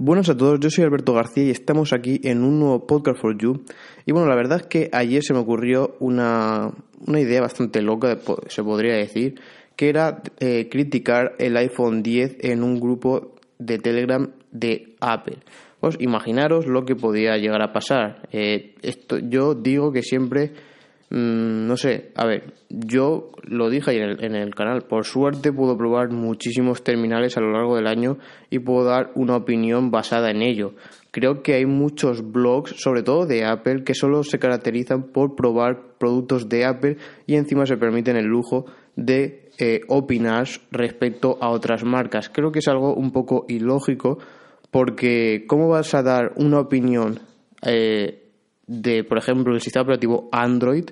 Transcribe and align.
Buenos 0.00 0.28
a 0.28 0.36
todos, 0.36 0.60
yo 0.60 0.70
soy 0.70 0.84
Alberto 0.84 1.12
García 1.12 1.42
y 1.42 1.50
estamos 1.50 1.92
aquí 1.92 2.20
en 2.22 2.44
un 2.44 2.60
nuevo 2.60 2.86
podcast 2.86 3.20
for 3.20 3.36
you. 3.36 3.64
Y 4.06 4.12
bueno, 4.12 4.28
la 4.28 4.36
verdad 4.36 4.60
es 4.60 4.66
que 4.68 4.88
ayer 4.92 5.24
se 5.24 5.34
me 5.34 5.40
ocurrió 5.40 5.96
una, 5.98 6.70
una 7.04 7.20
idea 7.20 7.40
bastante 7.40 7.82
loca, 7.82 8.16
se 8.46 8.62
podría 8.62 8.94
decir, 8.94 9.40
que 9.74 9.88
era 9.88 10.22
eh, 10.38 10.68
criticar 10.70 11.34
el 11.40 11.56
iPhone 11.56 12.04
10 12.04 12.36
en 12.42 12.62
un 12.62 12.78
grupo 12.78 13.34
de 13.58 13.78
Telegram 13.78 14.30
de 14.52 14.94
Apple. 15.00 15.38
Pues 15.80 15.96
imaginaros 15.98 16.68
lo 16.68 16.84
que 16.84 16.94
podía 16.94 17.36
llegar 17.36 17.60
a 17.60 17.72
pasar. 17.72 18.28
Eh, 18.30 18.76
esto, 18.82 19.18
yo 19.18 19.54
digo 19.54 19.90
que 19.90 20.02
siempre 20.02 20.52
Mm, 21.10 21.66
no 21.66 21.76
sé, 21.78 22.12
a 22.16 22.26
ver, 22.26 22.52
yo 22.68 23.30
lo 23.42 23.70
dije 23.70 23.96
en 23.96 24.02
el, 24.02 24.24
en 24.24 24.34
el 24.34 24.54
canal, 24.54 24.82
por 24.82 25.06
suerte 25.06 25.52
puedo 25.52 25.76
probar 25.78 26.10
muchísimos 26.10 26.84
terminales 26.84 27.36
a 27.36 27.40
lo 27.40 27.52
largo 27.52 27.76
del 27.76 27.86
año 27.86 28.18
y 28.50 28.58
puedo 28.58 28.84
dar 28.84 29.10
una 29.14 29.36
opinión 29.36 29.90
basada 29.90 30.30
en 30.30 30.42
ello. 30.42 30.74
Creo 31.10 31.42
que 31.42 31.54
hay 31.54 31.64
muchos 31.64 32.30
blogs, 32.30 32.74
sobre 32.76 33.02
todo 33.02 33.24
de 33.24 33.46
Apple, 33.46 33.84
que 33.84 33.94
solo 33.94 34.22
se 34.22 34.38
caracterizan 34.38 35.04
por 35.04 35.34
probar 35.34 35.96
productos 35.98 36.50
de 36.50 36.66
Apple 36.66 36.98
y 37.26 37.36
encima 37.36 37.64
se 37.64 37.78
permiten 37.78 38.16
el 38.16 38.26
lujo 38.26 38.66
de 38.94 39.50
eh, 39.58 39.80
opinar 39.88 40.46
respecto 40.70 41.38
a 41.40 41.48
otras 41.48 41.84
marcas. 41.84 42.28
Creo 42.28 42.52
que 42.52 42.58
es 42.58 42.68
algo 42.68 42.94
un 42.94 43.12
poco 43.12 43.46
ilógico 43.48 44.18
porque 44.70 45.46
¿cómo 45.48 45.68
vas 45.68 45.94
a 45.94 46.02
dar 46.02 46.32
una 46.36 46.60
opinión 46.60 47.20
eh, 47.66 48.28
de, 48.66 49.02
por 49.02 49.16
ejemplo, 49.16 49.54
el 49.54 49.62
sistema 49.62 49.84
operativo 49.84 50.28
Android 50.30 50.90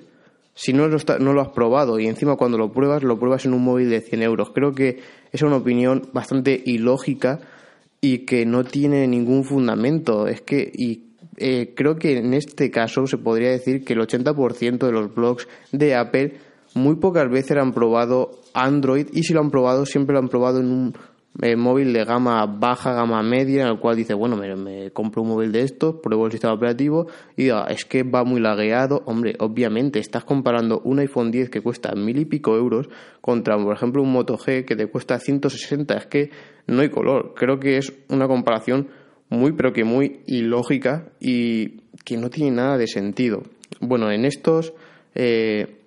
si 0.57 0.73
no 0.73 0.87
lo, 0.87 0.97
no 1.19 1.33
lo 1.33 1.41
has 1.41 1.49
probado 1.49 1.99
y 1.99 2.07
encima 2.07 2.35
cuando 2.35 2.57
lo 2.57 2.71
pruebas, 2.71 3.03
lo 3.03 3.19
pruebas 3.19 3.45
en 3.45 3.53
un 3.53 3.63
móvil 3.63 3.91
de 3.91 4.01
100 4.01 4.23
euros. 4.23 4.49
Creo 4.55 4.73
que 4.73 4.99
es 5.31 5.41
una 5.43 5.57
opinión 5.57 6.09
bastante 6.13 6.59
ilógica 6.65 7.41
y 8.01 8.25
que 8.25 8.43
no 8.47 8.63
tiene 8.63 9.05
ningún 9.07 9.43
fundamento. 9.43 10.27
Es 10.27 10.41
que, 10.41 10.71
y 10.73 11.13
eh, 11.37 11.75
creo 11.75 11.97
que 11.97 12.17
en 12.17 12.33
este 12.33 12.71
caso 12.71 13.05
se 13.05 13.19
podría 13.19 13.51
decir 13.51 13.85
que 13.85 13.93
el 13.93 13.99
80% 13.99 14.79
de 14.79 14.91
los 14.91 15.13
blogs 15.13 15.47
de 15.71 15.93
Apple 15.93 16.37
muy 16.73 16.95
pocas 16.95 17.29
veces 17.29 17.55
han 17.57 17.71
probado 17.71 18.41
Android 18.55 19.07
y 19.13 19.23
si 19.23 19.33
lo 19.33 19.41
han 19.41 19.51
probado 19.51 19.85
siempre 19.85 20.13
lo 20.13 20.19
han 20.19 20.29
probado 20.29 20.59
en 20.59 20.71
un 20.71 20.93
eh, 21.41 21.55
móvil 21.55 21.93
de 21.93 22.03
gama 22.03 22.45
baja, 22.45 22.93
gama 22.93 23.21
media, 23.21 23.63
en 23.63 23.67
el 23.69 23.79
cual 23.79 23.95
dice, 23.95 24.13
bueno, 24.13 24.35
me, 24.37 24.91
compro 24.91 25.21
un 25.21 25.29
móvil 25.29 25.51
de 25.51 25.61
estos, 25.61 25.95
pruebo 26.01 26.25
el 26.25 26.31
sistema 26.31 26.53
operativo 26.53 27.07
y 27.35 27.43
diga, 27.43 27.65
es 27.69 27.85
que 27.85 28.03
va 28.03 28.23
muy 28.23 28.39
lagueado. 28.39 29.03
Hombre, 29.05 29.35
obviamente 29.39 29.99
estás 29.99 30.23
comparando 30.23 30.81
un 30.83 30.99
iPhone 30.99 31.31
10 31.31 31.49
que 31.49 31.61
cuesta 31.61 31.93
mil 31.95 32.17
y 32.17 32.25
pico 32.25 32.55
euros 32.55 32.89
contra, 33.21 33.57
por 33.57 33.75
ejemplo, 33.75 34.01
un 34.01 34.11
Moto 34.11 34.37
G 34.37 34.65
que 34.65 34.75
te 34.75 34.87
cuesta 34.87 35.19
160. 35.19 35.93
Es 35.95 36.07
que 36.07 36.31
no 36.65 36.81
hay 36.81 36.89
color. 36.89 37.33
Creo 37.35 37.59
que 37.59 37.77
es 37.77 37.93
una 38.09 38.27
comparación 38.27 38.87
muy, 39.29 39.51
pero 39.51 39.73
que 39.73 39.83
muy 39.83 40.21
ilógica 40.25 41.09
y 41.19 41.81
que 42.03 42.17
no 42.17 42.29
tiene 42.29 42.51
nada 42.51 42.77
de 42.77 42.87
sentido. 42.87 43.43
Bueno, 43.79 44.11
en 44.11 44.25
estos... 44.25 44.73
Eh, 45.13 45.77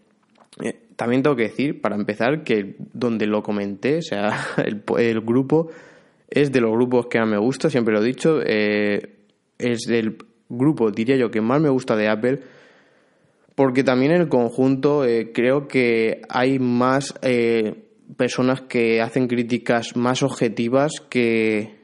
eh, 0.63 0.90
también 1.01 1.23
tengo 1.23 1.35
que 1.35 1.45
decir, 1.45 1.81
para 1.81 1.97
empezar, 1.97 2.45
que 2.45 2.75
donde 2.93 3.27
lo 3.27 3.43
comenté, 3.43 3.97
o 3.97 4.03
sea, 4.03 4.39
el, 4.99 5.21
grupo 5.23 5.71
es 6.29 6.53
de 6.53 6.61
los 6.61 6.73
grupos 6.73 7.07
que 7.07 7.19
más 7.19 7.27
me 7.27 7.39
gusta, 7.39 7.71
siempre 7.71 7.95
lo 7.95 8.03
he 8.03 8.05
dicho, 8.05 8.39
eh, 8.45 9.17
es 9.57 9.87
del 9.87 10.19
grupo, 10.51 10.91
diría 10.91 11.17
yo, 11.17 11.31
que 11.31 11.41
más 11.41 11.59
me 11.59 11.71
gusta 11.71 11.97
de 11.97 12.07
Apple, 12.07 12.41
porque 13.55 13.83
también 13.83 14.13
en 14.13 14.21
el 14.21 14.29
conjunto 14.29 15.07
eh, 15.07 15.33
creo 15.33 15.69
que 15.69 16.21
hay 16.29 16.59
más 16.59 17.15
eh, 17.23 17.83
personas 18.19 18.61
que 18.61 19.01
hacen 19.01 19.27
críticas 19.27 19.97
más 19.97 20.23
objetivas 20.23 21.01
que, 21.09 21.77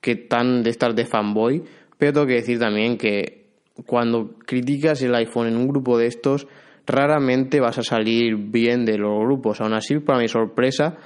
que 0.00 0.16
tan 0.16 0.64
de 0.64 0.70
estar 0.70 0.96
de 0.96 1.06
fanboy, 1.06 1.62
pero 1.96 2.12
tengo 2.12 2.26
que 2.26 2.34
decir 2.34 2.58
también 2.58 2.98
que 2.98 3.50
cuando 3.86 4.34
criticas 4.44 5.00
el 5.02 5.14
iPhone 5.14 5.46
en 5.46 5.56
un 5.56 5.68
grupo 5.68 5.96
de 5.96 6.08
estos, 6.08 6.48
raramente 6.88 7.60
vas 7.60 7.78
a 7.78 7.82
salir 7.82 8.36
bien 8.36 8.84
de 8.84 8.98
los 8.98 9.20
grupos. 9.20 9.60
Aún 9.60 9.74
así, 9.74 9.98
para 10.00 10.18
mi 10.18 10.28
sorpresa, 10.28 10.96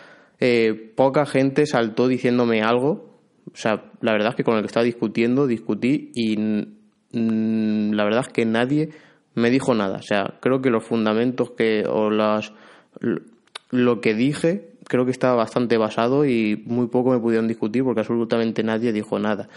eh, 0.40 0.92
poca 0.96 1.26
gente 1.26 1.66
saltó 1.66 2.08
diciéndome 2.08 2.62
algo. 2.62 3.18
O 3.52 3.56
sea, 3.56 3.90
la 4.00 4.12
verdad 4.12 4.30
es 4.30 4.36
que 4.36 4.44
con 4.44 4.54
el 4.54 4.62
que 4.62 4.68
estaba 4.68 4.84
discutiendo, 4.84 5.46
discutí 5.46 6.12
y 6.14 6.36
la 7.12 8.04
verdad 8.04 8.24
es 8.26 8.32
que 8.32 8.46
nadie 8.46 8.90
me 9.34 9.50
dijo 9.50 9.74
nada. 9.74 9.96
O 9.96 10.02
sea, 10.02 10.38
creo 10.40 10.62
que 10.62 10.70
los 10.70 10.84
fundamentos 10.84 11.50
que 11.50 11.84
o 11.86 12.10
las 12.10 12.52
lo 13.70 14.00
que 14.00 14.14
dije 14.14 14.68
creo 14.86 15.04
que 15.04 15.10
estaba 15.10 15.34
bastante 15.34 15.78
basado 15.78 16.26
y 16.26 16.62
muy 16.66 16.88
poco 16.88 17.10
me 17.10 17.18
pudieron 17.18 17.48
discutir 17.48 17.82
porque 17.82 18.00
absolutamente 18.00 18.62
nadie 18.62 18.92
dijo 18.92 19.18
nada. 19.18 19.48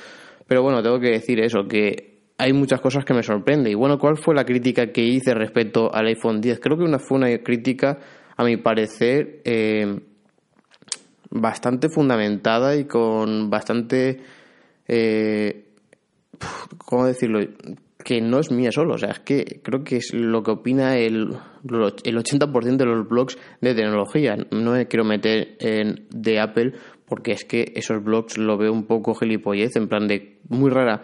Pero 0.47 0.63
bueno, 0.63 0.81
tengo 0.81 0.99
que 0.99 1.09
decir 1.09 1.39
eso, 1.39 1.67
que 1.67 2.14
hay 2.37 2.53
muchas 2.53 2.81
cosas 2.81 3.05
que 3.05 3.13
me 3.13 3.23
sorprenden. 3.23 3.71
Y 3.71 3.75
bueno, 3.75 3.97
¿cuál 3.97 4.17
fue 4.17 4.35
la 4.35 4.45
crítica 4.45 4.91
que 4.91 5.01
hice 5.01 5.33
respecto 5.33 5.93
al 5.93 6.07
iPhone 6.07 6.41
10? 6.41 6.59
Creo 6.59 6.77
que 6.77 6.83
una, 6.83 6.99
fue 6.99 7.17
una 7.17 7.37
crítica, 7.39 7.99
a 8.35 8.43
mi 8.43 8.57
parecer, 8.57 9.41
eh, 9.45 9.99
bastante 11.29 11.89
fundamentada 11.89 12.75
y 12.75 12.85
con 12.85 13.49
bastante... 13.49 14.21
Eh, 14.87 15.63
¿Cómo 16.77 17.05
decirlo? 17.05 17.39
Que 18.03 18.19
no 18.19 18.39
es 18.39 18.51
mía 18.51 18.71
solo. 18.71 18.95
O 18.95 18.97
sea, 18.97 19.11
es 19.11 19.19
que 19.21 19.61
creo 19.63 19.83
que 19.85 19.97
es 19.97 20.13
lo 20.13 20.43
que 20.43 20.51
opina 20.51 20.97
el, 20.97 21.29
el 22.03 22.17
80% 22.17 22.75
de 22.75 22.85
los 22.85 23.07
blogs 23.07 23.37
de 23.61 23.73
tecnología. 23.73 24.35
No 24.51 24.73
me 24.73 24.87
quiero 24.87 25.05
meter 25.05 25.55
en 25.59 26.05
de 26.09 26.39
Apple 26.41 26.73
porque 27.07 27.31
es 27.31 27.45
que 27.45 27.71
esos 27.75 28.03
blogs 28.03 28.37
lo 28.37 28.57
veo 28.57 28.73
un 28.73 28.85
poco 28.85 29.15
gilipollez, 29.15 29.75
en 29.75 29.87
plan 29.87 30.07
de 30.07 30.39
muy 30.49 30.69
rara 30.69 31.03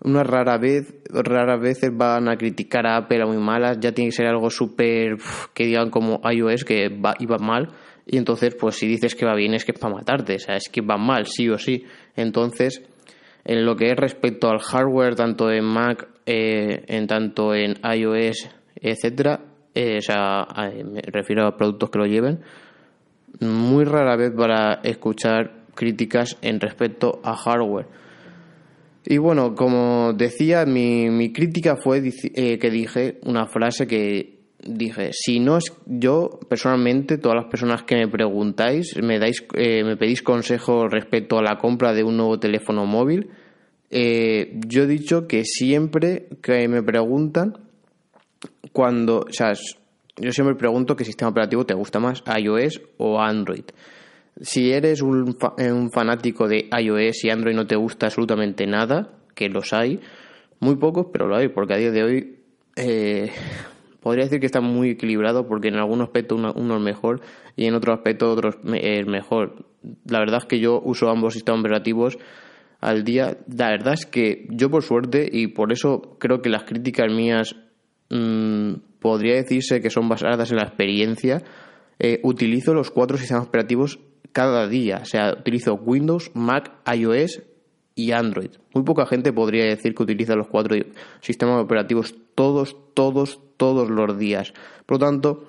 una 0.00 0.22
rara 0.22 0.58
vez, 0.58 0.94
raras 1.10 1.60
veces 1.60 1.90
van 1.92 2.28
a 2.28 2.36
criticar 2.36 2.86
a 2.86 2.96
Apple 2.96 3.22
a 3.22 3.26
muy 3.26 3.38
malas, 3.38 3.78
ya 3.80 3.92
tiene 3.92 4.10
que 4.10 4.16
ser 4.16 4.26
algo 4.26 4.50
súper 4.50 5.16
que 5.54 5.64
digan 5.64 5.90
como 5.90 6.20
iOS 6.30 6.64
que 6.64 6.88
va, 6.88 7.14
iba 7.18 7.38
mal. 7.38 7.68
Y 8.06 8.16
entonces 8.16 8.54
pues 8.54 8.76
si 8.76 8.86
dices 8.86 9.14
que 9.14 9.26
va 9.26 9.34
bien 9.34 9.54
es 9.54 9.64
que 9.64 9.72
es 9.72 9.78
para 9.78 9.94
matarte, 9.94 10.36
o 10.36 10.38
sea, 10.38 10.56
es 10.56 10.68
que 10.68 10.80
va 10.80 10.96
mal 10.96 11.26
sí 11.26 11.48
o 11.48 11.58
sí. 11.58 11.84
Entonces, 12.16 12.82
en 13.44 13.64
lo 13.66 13.76
que 13.76 13.90
es 13.90 13.96
respecto 13.96 14.48
al 14.48 14.60
hardware 14.60 15.14
tanto 15.14 15.50
en 15.50 15.64
Mac, 15.64 16.08
eh, 16.24 16.84
en 16.86 17.06
tanto 17.06 17.54
en 17.54 17.74
iOS, 17.82 18.48
etcétera, 18.76 19.40
eh, 19.74 19.98
o 19.98 20.00
sea, 20.00 20.46
me 20.84 21.02
refiero 21.02 21.46
a 21.46 21.56
productos 21.56 21.90
que 21.90 21.98
lo 21.98 22.06
lleven, 22.06 22.40
muy 23.40 23.84
rara 23.84 24.16
vez 24.16 24.32
para 24.34 24.80
escuchar 24.82 25.64
críticas 25.74 26.38
en 26.40 26.60
respecto 26.60 27.20
a 27.22 27.36
hardware 27.36 27.86
y 29.10 29.16
bueno, 29.16 29.54
como 29.54 30.12
decía, 30.12 30.66
mi, 30.66 31.08
mi 31.08 31.32
crítica 31.32 31.76
fue 31.76 32.02
eh, 32.04 32.58
que 32.58 32.70
dije 32.70 33.18
una 33.22 33.46
frase 33.46 33.86
que 33.86 34.40
dije, 34.58 35.12
si 35.14 35.40
no 35.40 35.56
es 35.56 35.72
yo 35.86 36.38
personalmente, 36.46 37.16
todas 37.16 37.36
las 37.36 37.46
personas 37.46 37.84
que 37.84 37.96
me 37.96 38.06
preguntáis, 38.06 38.94
me 39.02 39.18
dais, 39.18 39.42
eh, 39.54 39.82
me 39.82 39.96
pedís 39.96 40.22
consejo 40.22 40.88
respecto 40.88 41.38
a 41.38 41.42
la 41.42 41.56
compra 41.56 41.94
de 41.94 42.04
un 42.04 42.18
nuevo 42.18 42.38
teléfono 42.38 42.84
móvil, 42.84 43.30
eh, 43.88 44.60
yo 44.66 44.82
he 44.82 44.86
dicho 44.86 45.26
que 45.26 45.42
siempre 45.46 46.26
que 46.42 46.68
me 46.68 46.82
preguntan, 46.82 47.54
cuando, 48.72 49.20
o 49.20 49.32
sea, 49.32 49.54
yo 50.18 50.32
siempre 50.32 50.54
pregunto 50.54 50.96
qué 50.96 51.06
sistema 51.06 51.30
operativo 51.30 51.64
te 51.64 51.72
gusta 51.72 51.98
más, 51.98 52.22
iOS 52.38 52.82
o 52.98 53.18
Android. 53.18 53.64
Si 54.40 54.72
eres 54.72 55.02
un, 55.02 55.36
eh, 55.58 55.72
un, 55.72 55.90
fanático 55.90 56.46
de 56.46 56.68
iOS 56.70 57.24
y 57.24 57.30
Android 57.30 57.56
no 57.56 57.66
te 57.66 57.76
gusta 57.76 58.06
absolutamente 58.06 58.66
nada, 58.66 59.10
que 59.34 59.48
los 59.48 59.72
hay, 59.72 60.00
muy 60.60 60.76
pocos, 60.76 61.06
pero 61.12 61.26
lo 61.26 61.36
hay, 61.36 61.48
porque 61.48 61.74
a 61.74 61.76
día 61.76 61.90
de 61.90 62.02
hoy 62.02 62.38
eh, 62.76 63.30
podría 64.00 64.24
decir 64.24 64.40
que 64.40 64.46
está 64.46 64.60
muy 64.60 64.90
equilibrado, 64.90 65.46
porque 65.46 65.68
en 65.68 65.76
algún 65.76 66.00
aspecto 66.00 66.36
uno, 66.36 66.76
es 66.76 66.82
mejor 66.82 67.20
y 67.56 67.66
en 67.66 67.74
otro 67.74 67.92
aspecto 67.92 68.30
otro 68.30 68.50
es 68.50 69.06
mejor. 69.06 69.66
La 70.06 70.20
verdad 70.20 70.38
es 70.38 70.46
que 70.46 70.60
yo 70.60 70.80
uso 70.84 71.08
ambos 71.10 71.34
sistemas 71.34 71.60
operativos 71.60 72.18
al 72.80 73.04
día. 73.04 73.38
La 73.54 73.70
verdad 73.70 73.94
es 73.94 74.06
que 74.06 74.46
yo 74.50 74.70
por 74.70 74.82
suerte, 74.82 75.28
y 75.30 75.48
por 75.48 75.72
eso 75.72 76.16
creo 76.18 76.40
que 76.40 76.50
las 76.50 76.64
críticas 76.64 77.12
mías 77.12 77.56
mmm, 78.10 78.74
podría 79.00 79.34
decirse 79.34 79.80
que 79.80 79.90
son 79.90 80.08
basadas 80.08 80.50
en 80.50 80.58
la 80.58 80.64
experiencia, 80.64 81.42
eh, 81.98 82.20
utilizo 82.22 82.74
los 82.74 82.90
cuatro 82.90 83.18
sistemas 83.18 83.48
operativos 83.48 83.98
cada 84.38 84.68
día. 84.68 85.00
O 85.02 85.04
sea, 85.04 85.32
utilizo 85.32 85.74
Windows, 85.74 86.30
Mac, 86.34 86.70
iOS 86.94 87.42
y 87.96 88.12
Android. 88.12 88.50
Muy 88.72 88.84
poca 88.84 89.04
gente 89.04 89.32
podría 89.32 89.64
decir 89.64 89.96
que 89.96 90.04
utiliza 90.04 90.36
los 90.36 90.46
cuatro 90.46 90.76
sistemas 91.20 91.60
operativos 91.60 92.14
todos, 92.36 92.76
todos, 92.94 93.40
todos 93.56 93.90
los 93.90 94.16
días. 94.16 94.52
Por 94.86 95.00
lo 95.00 95.06
tanto, 95.06 95.44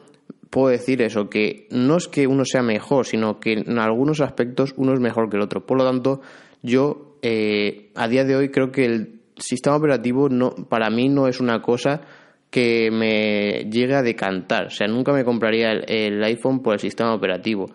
puedo 0.50 0.70
decir 0.70 1.04
eso, 1.04 1.30
que 1.30 1.68
no 1.70 1.98
es 1.98 2.08
que 2.08 2.26
uno 2.26 2.46
sea 2.46 2.64
mejor, 2.64 3.06
sino 3.06 3.40
que 3.40 3.54
en 3.54 3.78
algunos 3.78 4.22
aspectos 4.22 4.74
uno 4.76 4.94
es 4.94 5.00
mejor 5.00 5.30
que 5.30 5.38
el 5.38 5.44
otro. 5.44 5.68
Por 5.68 5.78
lo 5.78 5.86
tanto, 5.86 6.22
yo 6.64 7.20
eh, 7.22 7.92
a 7.94 8.08
día 8.08 8.24
de 8.24 8.38
hoy 8.38 8.50
creo 8.50 8.72
que 8.72 8.86
el 8.86 9.20
sistema 9.38 9.76
operativo 9.76 10.30
no, 10.30 10.50
para 10.68 10.90
mí 10.90 11.10
no 11.10 11.28
es 11.28 11.40
una 11.40 11.62
cosa 11.62 12.02
que 12.50 12.90
me 12.90 13.70
llegue 13.70 13.94
a 13.94 14.02
decantar. 14.02 14.66
O 14.66 14.72
sea, 14.72 14.88
nunca 14.88 15.14
me 15.14 15.24
compraría 15.24 15.74
el, 15.74 16.24
iPhone 16.24 16.64
por 16.64 16.74
el 16.74 16.80
sistema 16.80 17.14
operativo. 17.14 17.70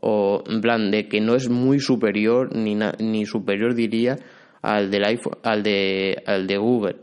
O 0.00 0.42
en 0.46 0.60
plan 0.60 0.90
de 0.90 1.08
que 1.08 1.20
no 1.20 1.34
es 1.34 1.48
muy 1.48 1.80
superior, 1.80 2.54
ni, 2.54 2.76
ni 2.98 3.26
superior 3.26 3.74
diría 3.74 4.16
al 4.62 4.90
del 4.90 5.04
iPhone, 5.04 5.38
al 5.42 5.62
de, 5.62 6.22
al 6.26 6.46
de 6.46 6.56
Google. 6.56 6.96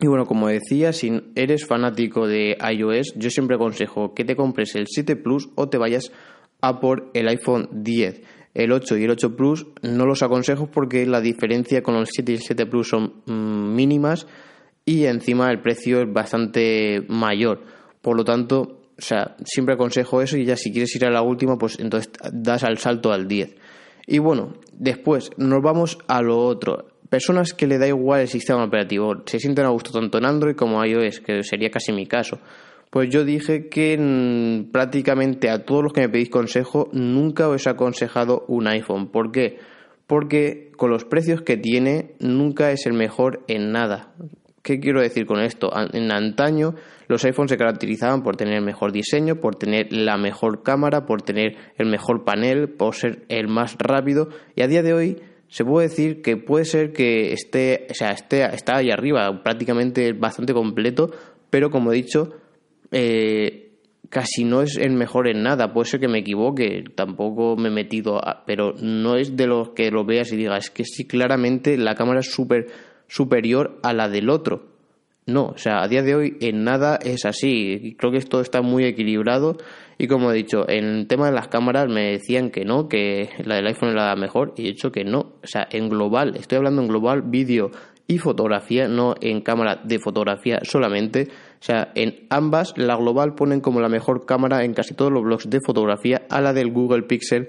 Y 0.00 0.08
bueno, 0.08 0.26
como 0.26 0.48
decía, 0.48 0.92
si 0.92 1.22
eres 1.36 1.64
fanático 1.64 2.26
de 2.26 2.56
iOS, 2.60 3.14
yo 3.16 3.30
siempre 3.30 3.54
aconsejo 3.54 4.14
que 4.14 4.24
te 4.24 4.34
compres 4.34 4.74
el 4.74 4.86
7 4.88 5.14
Plus 5.14 5.50
o 5.54 5.68
te 5.68 5.78
vayas 5.78 6.10
a 6.60 6.80
por 6.80 7.10
el 7.14 7.28
iPhone 7.28 7.68
10. 7.70 8.22
El 8.54 8.72
8 8.72 8.98
y 8.98 9.04
el 9.04 9.10
8 9.10 9.36
Plus 9.36 9.66
no 9.82 10.04
los 10.04 10.22
aconsejo 10.22 10.66
porque 10.66 11.06
la 11.06 11.20
diferencia 11.20 11.82
con 11.82 11.94
el 11.94 12.06
7 12.06 12.32
y 12.32 12.34
el 12.34 12.40
7 12.42 12.66
Plus 12.66 12.88
son 12.88 13.22
mm, 13.26 13.74
mínimas 13.74 14.26
y 14.84 15.04
encima 15.04 15.50
el 15.50 15.60
precio 15.60 16.02
es 16.02 16.12
bastante 16.12 17.04
mayor. 17.08 17.62
Por 18.00 18.16
lo 18.16 18.24
tanto, 18.24 18.81
o 19.02 19.04
sea, 19.04 19.34
siempre 19.44 19.74
aconsejo 19.74 20.22
eso 20.22 20.36
y 20.36 20.44
ya 20.44 20.56
si 20.56 20.70
quieres 20.70 20.94
ir 20.94 21.04
a 21.04 21.10
la 21.10 21.22
última, 21.22 21.58
pues 21.58 21.76
entonces 21.80 22.12
das 22.32 22.62
al 22.62 22.78
salto 22.78 23.10
al 23.10 23.26
10. 23.26 23.56
Y 24.06 24.18
bueno, 24.18 24.54
después 24.72 25.30
nos 25.36 25.60
vamos 25.60 25.98
a 26.06 26.22
lo 26.22 26.38
otro. 26.38 26.86
Personas 27.08 27.52
que 27.52 27.66
le 27.66 27.78
da 27.78 27.88
igual 27.88 28.20
el 28.20 28.28
sistema 28.28 28.64
operativo, 28.64 29.22
se 29.26 29.40
sienten 29.40 29.66
a 29.66 29.70
gusto 29.70 29.90
tanto 29.90 30.18
en 30.18 30.24
Android 30.24 30.54
como 30.54 30.84
iOS, 30.84 31.18
que 31.18 31.42
sería 31.42 31.68
casi 31.68 31.92
mi 31.92 32.06
caso. 32.06 32.38
Pues 32.90 33.10
yo 33.10 33.24
dije 33.24 33.68
que 33.68 33.98
mm, 33.98 34.70
prácticamente 34.70 35.50
a 35.50 35.64
todos 35.64 35.82
los 35.82 35.92
que 35.92 36.02
me 36.02 36.08
pedís 36.08 36.30
consejo 36.30 36.88
nunca 36.92 37.48
os 37.48 37.66
he 37.66 37.70
aconsejado 37.70 38.44
un 38.46 38.68
iPhone. 38.68 39.08
¿Por 39.08 39.32
qué? 39.32 39.58
Porque 40.06 40.70
con 40.76 40.90
los 40.90 41.04
precios 41.04 41.42
que 41.42 41.56
tiene 41.56 42.14
nunca 42.20 42.70
es 42.70 42.86
el 42.86 42.92
mejor 42.92 43.42
en 43.48 43.72
nada. 43.72 44.12
¿Qué 44.62 44.78
quiero 44.78 45.00
decir 45.00 45.26
con 45.26 45.40
esto? 45.40 45.70
En 45.92 46.12
antaño 46.12 46.74
los 47.08 47.24
iPhones 47.24 47.50
se 47.50 47.56
caracterizaban 47.56 48.22
por 48.22 48.36
tener 48.36 48.54
el 48.54 48.64
mejor 48.64 48.92
diseño, 48.92 49.36
por 49.36 49.56
tener 49.56 49.92
la 49.92 50.16
mejor 50.16 50.62
cámara, 50.62 51.04
por 51.04 51.22
tener 51.22 51.56
el 51.78 51.86
mejor 51.86 52.24
panel, 52.24 52.68
por 52.68 52.94
ser 52.94 53.24
el 53.28 53.48
más 53.48 53.76
rápido 53.78 54.28
y 54.54 54.62
a 54.62 54.68
día 54.68 54.82
de 54.82 54.94
hoy 54.94 55.16
se 55.48 55.66
puede 55.66 55.88
decir 55.88 56.22
que 56.22 56.38
puede 56.38 56.64
ser 56.64 56.92
que 56.92 57.34
esté, 57.34 57.86
o 57.90 57.94
sea, 57.94 58.12
esté, 58.12 58.42
está 58.54 58.76
ahí 58.76 58.90
arriba, 58.90 59.42
prácticamente 59.42 60.14
bastante 60.14 60.54
completo, 60.54 61.10
pero 61.50 61.68
como 61.68 61.92
he 61.92 61.96
dicho, 61.96 62.30
eh, 62.90 63.72
casi 64.08 64.44
no 64.44 64.62
es 64.62 64.78
el 64.78 64.92
mejor 64.92 65.28
en 65.28 65.42
nada. 65.42 65.74
Puede 65.74 65.90
ser 65.90 66.00
que 66.00 66.08
me 66.08 66.20
equivoque, 66.20 66.84
tampoco 66.94 67.56
me 67.56 67.68
he 67.68 67.70
metido, 67.70 68.18
pero 68.46 68.72
no 68.80 69.16
es 69.16 69.36
de 69.36 69.46
los 69.46 69.70
que 69.70 69.90
lo 69.90 70.06
veas 70.06 70.32
y 70.32 70.36
digas, 70.36 70.64
es 70.64 70.70
que 70.70 70.84
sí, 70.84 71.06
claramente 71.06 71.76
la 71.76 71.94
cámara 71.94 72.20
es 72.20 72.32
súper 72.32 72.68
superior 73.12 73.78
a 73.82 73.92
la 73.92 74.08
del 74.08 74.30
otro. 74.30 74.72
No, 75.26 75.48
o 75.48 75.58
sea, 75.58 75.82
a 75.82 75.88
día 75.88 76.02
de 76.02 76.14
hoy 76.14 76.36
en 76.40 76.64
nada 76.64 76.98
es 77.00 77.26
así. 77.26 77.94
Creo 77.98 78.10
que 78.10 78.18
esto 78.18 78.40
está 78.40 78.62
muy 78.62 78.84
equilibrado 78.84 79.56
y 79.98 80.08
como 80.08 80.32
he 80.32 80.34
dicho, 80.34 80.68
en 80.68 80.84
el 80.84 81.06
tema 81.06 81.26
de 81.26 81.32
las 81.32 81.48
cámaras 81.48 81.88
me 81.88 82.12
decían 82.12 82.50
que 82.50 82.64
no, 82.64 82.88
que 82.88 83.28
la 83.44 83.56
del 83.56 83.66
iPhone 83.66 83.90
era 83.90 84.06
la 84.06 84.16
mejor 84.16 84.54
y 84.56 84.62
he 84.62 84.70
dicho 84.70 84.90
que 84.90 85.04
no. 85.04 85.34
O 85.42 85.46
sea, 85.46 85.68
en 85.70 85.90
global, 85.90 86.36
estoy 86.36 86.56
hablando 86.56 86.82
en 86.82 86.88
global, 86.88 87.22
vídeo 87.22 87.70
y 88.08 88.18
fotografía, 88.18 88.88
no 88.88 89.14
en 89.20 89.42
cámara 89.42 89.80
de 89.84 89.98
fotografía 89.98 90.60
solamente. 90.62 91.28
O 91.60 91.64
sea, 91.64 91.92
en 91.94 92.26
ambas, 92.30 92.72
la 92.76 92.96
global 92.96 93.34
ponen 93.34 93.60
como 93.60 93.80
la 93.80 93.88
mejor 93.88 94.24
cámara 94.24 94.64
en 94.64 94.72
casi 94.72 94.94
todos 94.94 95.12
los 95.12 95.22
blogs 95.22 95.48
de 95.50 95.60
fotografía 95.64 96.22
a 96.30 96.40
la 96.40 96.52
del 96.54 96.72
Google 96.72 97.02
Pixel 97.02 97.48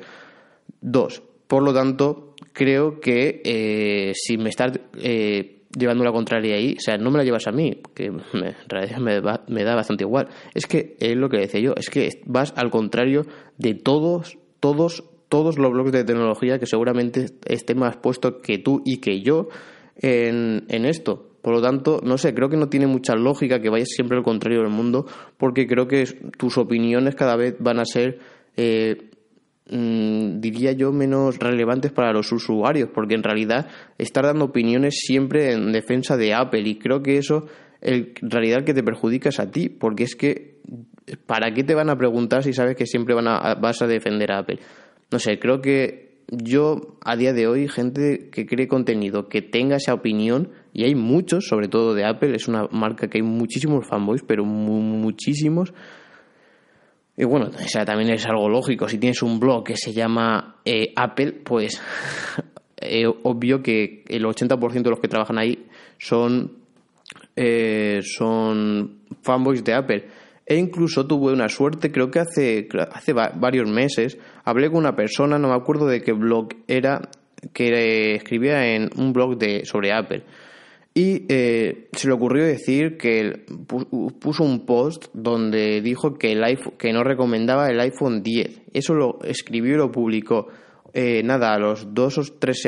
2. 0.82 1.24
Por 1.48 1.64
lo 1.64 1.74
tanto, 1.74 2.34
creo 2.54 3.00
que 3.00 3.42
eh, 3.44 4.14
si 4.16 4.38
me 4.38 4.50
estás 4.50 4.80
eh, 5.02 5.53
llevando 5.78 6.04
la 6.04 6.12
contraria 6.12 6.56
ahí, 6.56 6.76
o 6.78 6.82
sea, 6.82 6.98
no 6.98 7.12
me 7.12 7.18
la 7.18 7.24
llevas 7.24 7.48
a 7.48 7.52
mí, 7.52 7.78
que 7.94 8.06
en 8.06 8.22
realidad 8.68 8.98
me, 8.98 9.22
me 9.48 9.64
da 9.64 9.76
bastante 9.76 10.04
igual. 10.04 10.28
Es 10.54 10.68
que 10.68 10.96
es 11.00 11.16
lo 11.16 11.30
que 11.30 11.38
decía 11.38 11.60
yo, 11.60 11.74
es 11.76 11.90
que 11.90 12.10
vas 12.26 12.54
al 12.56 12.70
contrario 12.70 13.26
de 13.58 13.74
todos, 13.74 14.38
todos, 14.60 15.04
todos 15.30 15.58
los 15.58 15.72
blogs 15.72 15.92
de 15.92 16.04
tecnología 16.04 16.60
que 16.60 16.66
seguramente 16.66 17.26
estén 17.46 17.80
más 17.80 17.98
puestos 17.98 18.36
que 18.44 18.58
tú 18.58 18.82
y 18.86 18.98
que 18.98 19.22
yo 19.22 19.48
en, 19.96 20.66
en 20.70 20.86
esto. 20.86 21.30
Por 21.42 21.54
lo 21.56 21.62
tanto, 21.62 22.00
no 22.02 22.18
sé, 22.18 22.34
creo 22.34 22.48
que 22.48 22.56
no 22.56 22.70
tiene 22.70 22.88
mucha 22.88 23.16
lógica 23.16 23.60
que 23.60 23.70
vayas 23.70 23.90
siempre 23.90 24.18
al 24.18 24.24
contrario 24.24 24.60
del 24.60 24.70
mundo, 24.70 25.06
porque 25.38 25.68
creo 25.68 25.90
que 25.90 26.06
tus 26.38 26.58
opiniones 26.58 27.16
cada 27.16 27.36
vez 27.36 27.58
van 27.60 27.80
a 27.80 27.86
ser 27.86 28.20
eh, 28.56 29.10
Mm, 29.70 30.42
diría 30.42 30.74
yo, 30.74 30.92
menos 30.92 31.40
relevantes 31.40 31.92
para 31.92 32.12
los 32.12 32.32
usuarios, 32.32 32.90
porque 32.94 33.16
en 33.16 33.24
realidad 33.24 33.68
estar 33.98 34.26
dando 34.26 34.46
opiniones 34.46 34.96
siempre 35.06 35.54
en 35.54 35.72
defensa 35.72 36.18
de 36.18 36.34
Apple 36.34 36.68
y 36.68 36.76
creo 36.76 37.02
que 37.02 37.18
eso 37.18 37.48
en 37.80 38.14
realidad 38.22 38.64
que 38.64 38.74
te 38.74 38.84
perjudica 38.84 39.30
es 39.30 39.40
a 39.40 39.52
ti, 39.52 39.70
porque 39.70 40.04
es 40.04 40.16
que 40.16 40.54
¿para 41.26 41.54
qué 41.54 41.64
te 41.64 41.76
van 41.76 41.90
a 41.90 41.98
preguntar 41.98 42.44
si 42.44 42.54
sabes 42.54 42.76
que 42.76 42.86
siempre 42.86 43.14
van 43.14 43.28
a, 43.28 43.56
vas 43.56 43.82
a 43.82 43.88
defender 43.88 44.32
a 44.32 44.40
Apple? 44.40 44.60
No 45.12 45.20
sé, 45.20 45.40
creo 45.40 45.62
que 45.62 46.24
yo 46.30 46.98
a 47.04 47.16
día 47.16 47.34
de 47.34 47.48
hoy, 47.48 47.68
gente 47.68 48.30
que 48.32 48.46
cree 48.46 48.68
contenido, 48.68 49.28
que 49.28 49.42
tenga 49.42 49.76
esa 49.76 49.94
opinión, 49.94 50.50
y 50.74 50.86
hay 50.86 50.96
muchos, 50.96 51.48
sobre 51.48 51.68
todo 51.68 51.94
de 51.94 52.06
Apple, 52.06 52.36
es 52.36 52.48
una 52.48 52.68
marca 52.72 53.08
que 53.08 53.20
hay 53.20 53.24
muchísimos 53.24 53.86
fanboys, 53.88 54.24
pero 54.26 54.46
muchísimos, 54.46 55.74
y 57.16 57.26
bueno, 57.26 57.52
o 57.54 57.68
sea, 57.68 57.86
también 57.86 58.12
es 58.12 58.26
algo 58.26 58.50
lógico. 58.50 58.88
Si 58.88 58.98
tienes 58.98 59.22
un 59.22 59.40
blog 59.40 59.64
que 59.64 59.78
se 59.78 59.94
llama 59.94 60.56
eh, 60.66 60.94
Apple, 60.96 61.34
pues 61.44 61.80
eh, 62.78 63.06
obvio 63.06 63.62
que 63.62 64.04
el 64.08 64.26
80% 64.26 64.82
de 64.82 64.90
los 64.90 65.00
que 65.00 65.08
trabajan 65.08 65.38
ahí 65.38 65.68
son, 66.00 66.54
eh, 67.36 68.00
son 68.02 69.02
fanboys 69.22 69.64
de 69.64 69.74
Apple. 69.74 70.08
E 70.46 70.56
incluso 70.56 71.06
tuve 71.06 71.32
una 71.32 71.48
suerte, 71.50 71.92
creo 71.92 72.10
que 72.12 72.20
hace, 72.20 72.68
hace 72.92 73.14
varios 73.14 73.70
meses, 73.70 74.18
hablé 74.44 74.70
con 74.70 74.80
una 74.80 74.96
persona, 74.96 75.38
no 75.38 75.48
me 75.48 75.56
acuerdo 75.56 75.88
de 75.88 76.02
qué 76.02 76.12
blog 76.12 76.50
era, 76.68 77.10
que 77.54 78.16
escribía 78.16 78.76
en 78.76 78.90
un 78.98 79.14
blog 79.14 79.38
de, 79.38 79.64
sobre 79.66 79.94
Apple. 79.94 80.24
Y 80.96 81.26
eh, 81.28 81.90
se 81.94 82.08
le 82.08 82.14
ocurrió 82.14 82.46
decir 82.46 82.98
que 82.98 83.46
puso 84.20 84.44
un 84.44 84.66
post 84.66 85.06
donde 85.14 85.82
dijo 85.82 86.14
que, 86.14 86.34
el 86.34 86.44
iPhone, 86.44 86.76
que 86.78 86.94
no 86.94 87.04
recomendaba 87.04 87.68
el 87.70 87.80
iPhone 87.80 88.22
10. 88.22 88.62
Eso 88.74 88.94
lo 88.94 89.20
escribió 89.24 89.74
y 89.74 89.78
lo 89.78 89.92
publicó. 89.92 90.50
Eh, 90.94 91.24
nada, 91.24 91.54
a 91.54 91.58
los 91.58 91.96
dos 91.96 92.20
o 92.20 92.24
tres 92.38 92.68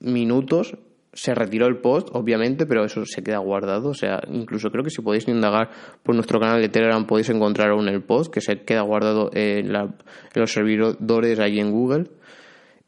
minutos 0.00 0.76
se 1.12 1.34
retiró 1.34 1.66
el 1.66 1.76
post, 1.76 2.08
obviamente, 2.14 2.66
pero 2.66 2.84
eso 2.84 3.04
se 3.06 3.22
queda 3.22 3.38
guardado. 3.38 3.90
O 3.90 3.94
sea, 3.94 4.20
incluso 4.28 4.70
creo 4.70 4.82
que 4.82 4.90
si 4.90 5.02
podéis 5.02 5.28
indagar 5.28 5.70
por 6.02 6.16
nuestro 6.16 6.40
canal 6.40 6.60
de 6.60 6.68
Telegram 6.68 7.06
podéis 7.06 7.28
encontrar 7.30 7.70
aún 7.70 7.88
el 7.88 8.02
post 8.02 8.32
que 8.32 8.40
se 8.40 8.62
queda 8.62 8.82
guardado 8.82 9.30
en, 9.34 9.66
en 9.66 9.94
los 10.34 10.52
servidores 10.52 11.38
ahí 11.38 11.60
en 11.60 11.70
Google. 11.70 12.10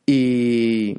Y, 0.05 0.95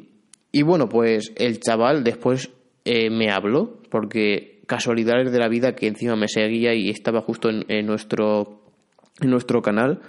y 0.53 0.61
bueno, 0.63 0.87
pues 0.87 1.33
el 1.35 1.59
chaval 1.59 2.03
después 2.05 2.51
eh, 2.85 3.09
me 3.09 3.31
habló, 3.31 3.79
porque 3.89 4.61
casualidades 4.67 5.31
de 5.31 5.39
la 5.39 5.47
vida 5.47 5.75
que 5.75 5.87
encima 5.87 6.15
me 6.15 6.27
seguía 6.27 6.73
y 6.73 6.89
estaba 6.89 7.21
justo 7.21 7.49
en, 7.49 7.85
nuestro, 7.85 8.61
en 9.21 9.29
nuestro 9.29 9.61
canal 9.61 10.01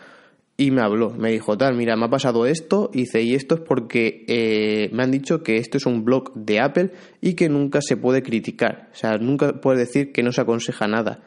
y 0.58 0.70
me 0.70 0.80
habló, 0.80 1.10
me 1.10 1.30
dijo, 1.32 1.58
tal, 1.58 1.76
mira, 1.76 1.96
me 1.96 2.06
ha 2.06 2.10
pasado 2.10 2.46
esto, 2.46 2.90
hice 2.94 3.22
y 3.22 3.34
esto 3.34 3.56
es 3.56 3.60
porque 3.60 4.24
eh, 4.26 4.88
me 4.92 5.02
han 5.02 5.10
dicho 5.10 5.42
que 5.42 5.56
esto 5.56 5.76
es 5.76 5.84
un 5.84 6.04
blog 6.04 6.32
de 6.34 6.60
Apple 6.60 6.92
y 7.20 7.34
que 7.34 7.48
nunca 7.48 7.80
se 7.82 7.96
puede 7.96 8.22
criticar, 8.22 8.88
o 8.92 8.96
sea, 8.96 9.18
nunca 9.18 9.60
puede 9.60 9.80
decir 9.80 10.12
que 10.12 10.22
no 10.22 10.32
se 10.32 10.40
aconseja 10.40 10.86
nada. 10.86 11.22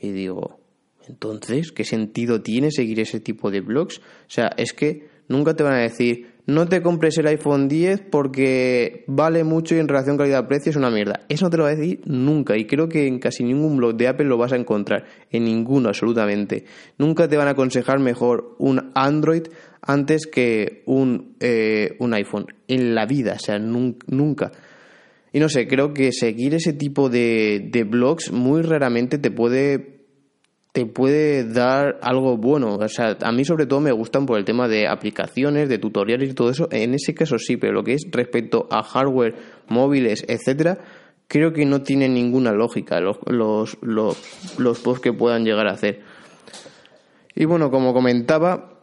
Y 0.00 0.12
digo, 0.12 0.60
entonces, 1.08 1.72
¿qué 1.72 1.84
sentido 1.84 2.42
tiene 2.42 2.70
seguir 2.70 3.00
ese 3.00 3.20
tipo 3.20 3.50
de 3.50 3.60
blogs? 3.60 3.98
O 3.98 4.28
sea, 4.28 4.50
es 4.56 4.72
que 4.72 5.08
nunca 5.28 5.54
te 5.54 5.62
van 5.62 5.74
a 5.74 5.80
decir, 5.80 6.34
no 6.50 6.68
te 6.68 6.82
compres 6.82 7.16
el 7.18 7.26
iPhone 7.28 7.68
10 7.68 8.02
porque 8.10 9.04
vale 9.06 9.44
mucho 9.44 9.74
y 9.74 9.78
en 9.78 9.88
relación 9.88 10.16
calidad-precio 10.16 10.70
es 10.70 10.76
una 10.76 10.90
mierda. 10.90 11.20
Eso 11.28 11.46
no 11.46 11.50
te 11.50 11.56
lo 11.56 11.62
va 11.62 11.70
a 11.70 11.74
decir 11.76 12.00
nunca 12.04 12.56
y 12.56 12.66
creo 12.66 12.88
que 12.88 13.06
en 13.06 13.18
casi 13.18 13.44
ningún 13.44 13.76
blog 13.76 13.94
de 13.96 14.08
Apple 14.08 14.26
lo 14.26 14.36
vas 14.36 14.52
a 14.52 14.56
encontrar, 14.56 15.04
en 15.30 15.44
ninguno 15.44 15.88
absolutamente. 15.88 16.64
Nunca 16.98 17.28
te 17.28 17.36
van 17.36 17.48
a 17.48 17.52
aconsejar 17.52 18.00
mejor 18.00 18.56
un 18.58 18.90
Android 18.94 19.44
antes 19.80 20.26
que 20.26 20.82
un, 20.86 21.36
eh, 21.40 21.96
un 22.00 22.14
iPhone, 22.14 22.46
en 22.68 22.94
la 22.94 23.06
vida, 23.06 23.34
o 23.36 23.38
sea, 23.38 23.58
nunca. 23.58 24.52
Y 25.32 25.38
no 25.38 25.48
sé, 25.48 25.68
creo 25.68 25.94
que 25.94 26.10
seguir 26.12 26.54
ese 26.54 26.72
tipo 26.72 27.08
de, 27.08 27.68
de 27.70 27.84
blogs 27.84 28.32
muy 28.32 28.62
raramente 28.62 29.18
te 29.18 29.30
puede 29.30 29.99
te 30.72 30.86
puede 30.86 31.44
dar 31.44 31.98
algo 32.02 32.36
bueno. 32.36 32.76
O 32.76 32.88
sea, 32.88 33.16
a 33.22 33.32
mí 33.32 33.44
sobre 33.44 33.66
todo 33.66 33.80
me 33.80 33.92
gustan 33.92 34.26
por 34.26 34.38
el 34.38 34.44
tema 34.44 34.68
de 34.68 34.86
aplicaciones, 34.86 35.68
de 35.68 35.78
tutoriales 35.78 36.30
y 36.30 36.34
todo 36.34 36.50
eso. 36.50 36.68
En 36.70 36.94
ese 36.94 37.14
caso 37.14 37.38
sí, 37.38 37.56
pero 37.56 37.72
lo 37.72 37.82
que 37.82 37.94
es 37.94 38.06
respecto 38.10 38.68
a 38.70 38.82
hardware, 38.82 39.34
móviles, 39.68 40.24
etcétera, 40.28 40.78
creo 41.26 41.52
que 41.52 41.64
no 41.64 41.82
tiene 41.82 42.08
ninguna 42.08 42.52
lógica 42.52 43.00
los, 43.00 43.18
los, 43.26 43.78
los, 44.58 44.80
posts 44.80 45.00
que 45.00 45.12
puedan 45.12 45.44
llegar 45.44 45.66
a 45.66 45.72
hacer. 45.72 46.00
Y 47.34 47.44
bueno, 47.46 47.70
como 47.70 47.92
comentaba, 47.92 48.78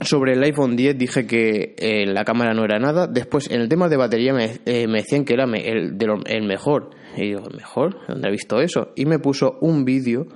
sobre 0.00 0.34
el 0.34 0.42
iPhone 0.42 0.76
10 0.76 0.98
dije 0.98 1.26
que 1.26 1.74
eh, 1.78 2.06
la 2.06 2.24
cámara 2.24 2.54
no 2.54 2.64
era 2.64 2.78
nada. 2.78 3.06
Después, 3.06 3.50
en 3.50 3.60
el 3.60 3.68
tema 3.68 3.88
de 3.88 3.96
batería 3.96 4.32
me, 4.32 4.58
eh, 4.64 4.86
me 4.86 4.98
decían 4.98 5.24
que 5.24 5.34
era 5.34 5.44
el, 5.44 5.96
el 6.26 6.46
mejor. 6.46 6.90
Y 7.16 7.28
digo, 7.28 7.42
¿mejor? 7.54 7.96
¿Dónde 8.08 8.28
he 8.28 8.30
visto 8.30 8.60
eso? 8.60 8.92
Y 8.94 9.06
me 9.06 9.18
puso 9.18 9.58
un 9.60 9.84
vídeo 9.84 10.26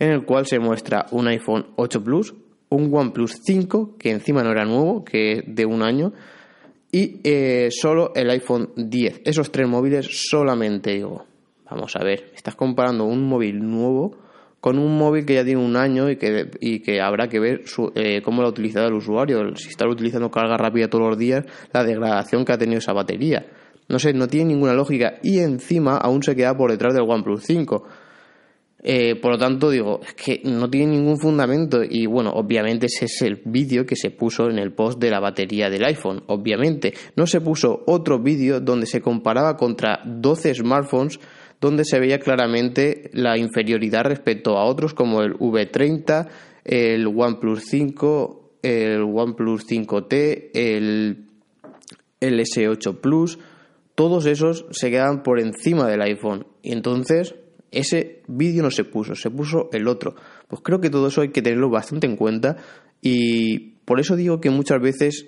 en 0.00 0.10
el 0.10 0.24
cual 0.24 0.46
se 0.46 0.58
muestra 0.58 1.06
un 1.12 1.28
iPhone 1.28 1.66
8 1.76 2.02
Plus, 2.02 2.34
un 2.70 2.92
OnePlus 2.92 3.40
5, 3.44 3.96
que 3.98 4.10
encima 4.10 4.42
no 4.42 4.50
era 4.50 4.64
nuevo, 4.64 5.04
que 5.04 5.32
es 5.32 5.42
de 5.46 5.66
un 5.66 5.82
año, 5.82 6.12
y 6.90 7.20
eh, 7.22 7.68
solo 7.70 8.12
el 8.16 8.30
iPhone 8.30 8.70
10. 8.76 9.22
Esos 9.24 9.52
tres 9.52 9.68
móviles 9.68 10.08
solamente 10.28 10.94
digo, 10.94 11.26
vamos 11.70 11.94
a 11.94 12.02
ver, 12.02 12.32
estás 12.34 12.56
comparando 12.56 13.04
un 13.04 13.28
móvil 13.28 13.60
nuevo 13.60 14.16
con 14.60 14.78
un 14.78 14.98
móvil 14.98 15.24
que 15.24 15.34
ya 15.34 15.44
tiene 15.44 15.64
un 15.64 15.76
año 15.76 16.10
y 16.10 16.16
que, 16.16 16.50
y 16.60 16.80
que 16.80 17.00
habrá 17.00 17.28
que 17.28 17.40
ver 17.40 17.62
eh, 17.94 18.20
cómo 18.22 18.42
lo 18.42 18.48
ha 18.48 18.50
utilizado 18.50 18.88
el 18.88 18.94
usuario, 18.94 19.56
si 19.56 19.68
está 19.68 19.88
utilizando 19.88 20.30
carga 20.30 20.56
rápida 20.56 20.88
todos 20.88 21.08
los 21.08 21.18
días, 21.18 21.44
la 21.72 21.82
degradación 21.82 22.44
que 22.44 22.52
ha 22.52 22.58
tenido 22.58 22.78
esa 22.78 22.92
batería. 22.92 23.46
No 23.88 23.98
sé, 23.98 24.12
no 24.12 24.28
tiene 24.28 24.52
ninguna 24.52 24.74
lógica 24.74 25.14
y 25.22 25.40
encima 25.40 25.96
aún 25.96 26.22
se 26.22 26.36
queda 26.36 26.56
por 26.56 26.70
detrás 26.70 26.94
del 26.94 27.08
OnePlus 27.08 27.42
5. 27.44 27.84
Eh, 28.82 29.16
por 29.16 29.32
lo 29.32 29.38
tanto, 29.38 29.68
digo, 29.68 30.00
es 30.02 30.14
que 30.14 30.40
no 30.44 30.70
tiene 30.70 30.92
ningún 30.92 31.18
fundamento. 31.18 31.82
Y 31.82 32.06
bueno, 32.06 32.30
obviamente 32.30 32.86
ese 32.86 33.04
es 33.06 33.22
el 33.22 33.42
vídeo 33.44 33.84
que 33.84 33.96
se 33.96 34.10
puso 34.10 34.48
en 34.48 34.58
el 34.58 34.72
post 34.72 34.98
de 34.98 35.10
la 35.10 35.20
batería 35.20 35.68
del 35.68 35.84
iPhone. 35.84 36.22
Obviamente, 36.28 36.94
no 37.16 37.26
se 37.26 37.40
puso 37.40 37.82
otro 37.86 38.18
vídeo 38.18 38.60
donde 38.60 38.86
se 38.86 39.00
comparaba 39.00 39.56
contra 39.56 40.00
12 40.04 40.54
smartphones 40.54 41.20
donde 41.60 41.84
se 41.84 42.00
veía 42.00 42.18
claramente 42.18 43.10
la 43.12 43.36
inferioridad 43.36 44.04
respecto 44.04 44.56
a 44.56 44.64
otros 44.64 44.94
como 44.94 45.20
el 45.20 45.34
V30, 45.34 46.28
el 46.64 47.06
OnePlus 47.06 47.64
5, 47.66 48.52
el 48.62 49.02
OnePlus 49.02 49.66
5T, 49.66 50.50
el, 50.54 51.26
el 52.20 52.40
S8 52.40 53.00
Plus. 53.00 53.38
Todos 53.94 54.24
esos 54.24 54.64
se 54.70 54.90
quedan 54.90 55.22
por 55.22 55.38
encima 55.38 55.86
del 55.86 56.00
iPhone. 56.00 56.46
Y 56.62 56.72
entonces 56.72 57.34
ese 57.70 58.22
vídeo 58.26 58.62
no 58.62 58.70
se 58.70 58.84
puso, 58.84 59.14
se 59.14 59.30
puso 59.30 59.68
el 59.72 59.88
otro. 59.88 60.14
Pues 60.48 60.62
creo 60.62 60.80
que 60.80 60.90
todo 60.90 61.08
eso 61.08 61.22
hay 61.22 61.30
que 61.30 61.42
tenerlo 61.42 61.70
bastante 61.70 62.06
en 62.06 62.16
cuenta 62.16 62.56
y 63.00 63.74
por 63.84 64.00
eso 64.00 64.16
digo 64.16 64.40
que 64.40 64.50
muchas 64.50 64.80
veces, 64.80 65.26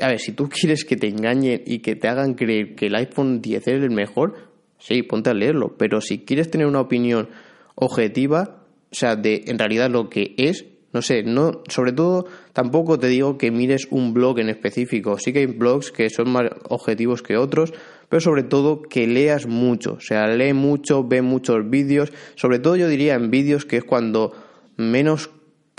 a 0.00 0.08
ver, 0.08 0.20
si 0.20 0.32
tú 0.32 0.48
quieres 0.52 0.84
que 0.84 0.96
te 0.96 1.08
engañen 1.08 1.62
y 1.66 1.80
que 1.80 1.96
te 1.96 2.08
hagan 2.08 2.34
creer 2.34 2.74
que 2.74 2.86
el 2.86 2.94
iPhone 2.94 3.40
10 3.40 3.68
es 3.68 3.82
el 3.82 3.90
mejor, 3.90 4.34
sí, 4.78 5.02
ponte 5.02 5.30
a 5.30 5.34
leerlo, 5.34 5.76
pero 5.76 6.00
si 6.00 6.24
quieres 6.24 6.50
tener 6.50 6.66
una 6.66 6.80
opinión 6.80 7.28
objetiva, 7.74 8.64
o 8.90 8.94
sea, 8.94 9.16
de 9.16 9.44
en 9.46 9.58
realidad 9.58 9.90
lo 9.90 10.08
que 10.08 10.34
es, 10.38 10.66
no 10.92 11.02
sé, 11.02 11.24
no, 11.24 11.62
sobre 11.68 11.92
todo 11.92 12.26
tampoco 12.52 13.00
te 13.00 13.08
digo 13.08 13.36
que 13.36 13.50
mires 13.50 13.88
un 13.90 14.14
blog 14.14 14.38
en 14.38 14.48
específico. 14.48 15.18
Sí 15.18 15.32
que 15.32 15.40
hay 15.40 15.46
blogs 15.46 15.90
que 15.90 16.08
son 16.08 16.30
más 16.30 16.44
objetivos 16.68 17.20
que 17.20 17.36
otros, 17.36 17.72
pero 18.14 18.22
sobre 18.22 18.44
todo 18.44 18.80
que 18.80 19.08
leas 19.08 19.48
mucho. 19.48 19.94
O 19.94 20.00
sea, 20.00 20.28
lee 20.28 20.52
mucho, 20.52 21.02
ve 21.02 21.20
muchos 21.20 21.68
vídeos. 21.68 22.12
Sobre 22.36 22.60
todo 22.60 22.76
yo 22.76 22.86
diría 22.86 23.14
en 23.14 23.28
vídeos 23.28 23.64
que 23.64 23.78
es 23.78 23.82
cuando 23.82 24.32
menos 24.76 25.30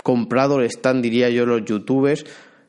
comprados 0.02 0.62
están, 0.62 1.00
diría 1.00 1.30
yo, 1.30 1.46
los 1.46 1.64
youtubers. 1.64 2.26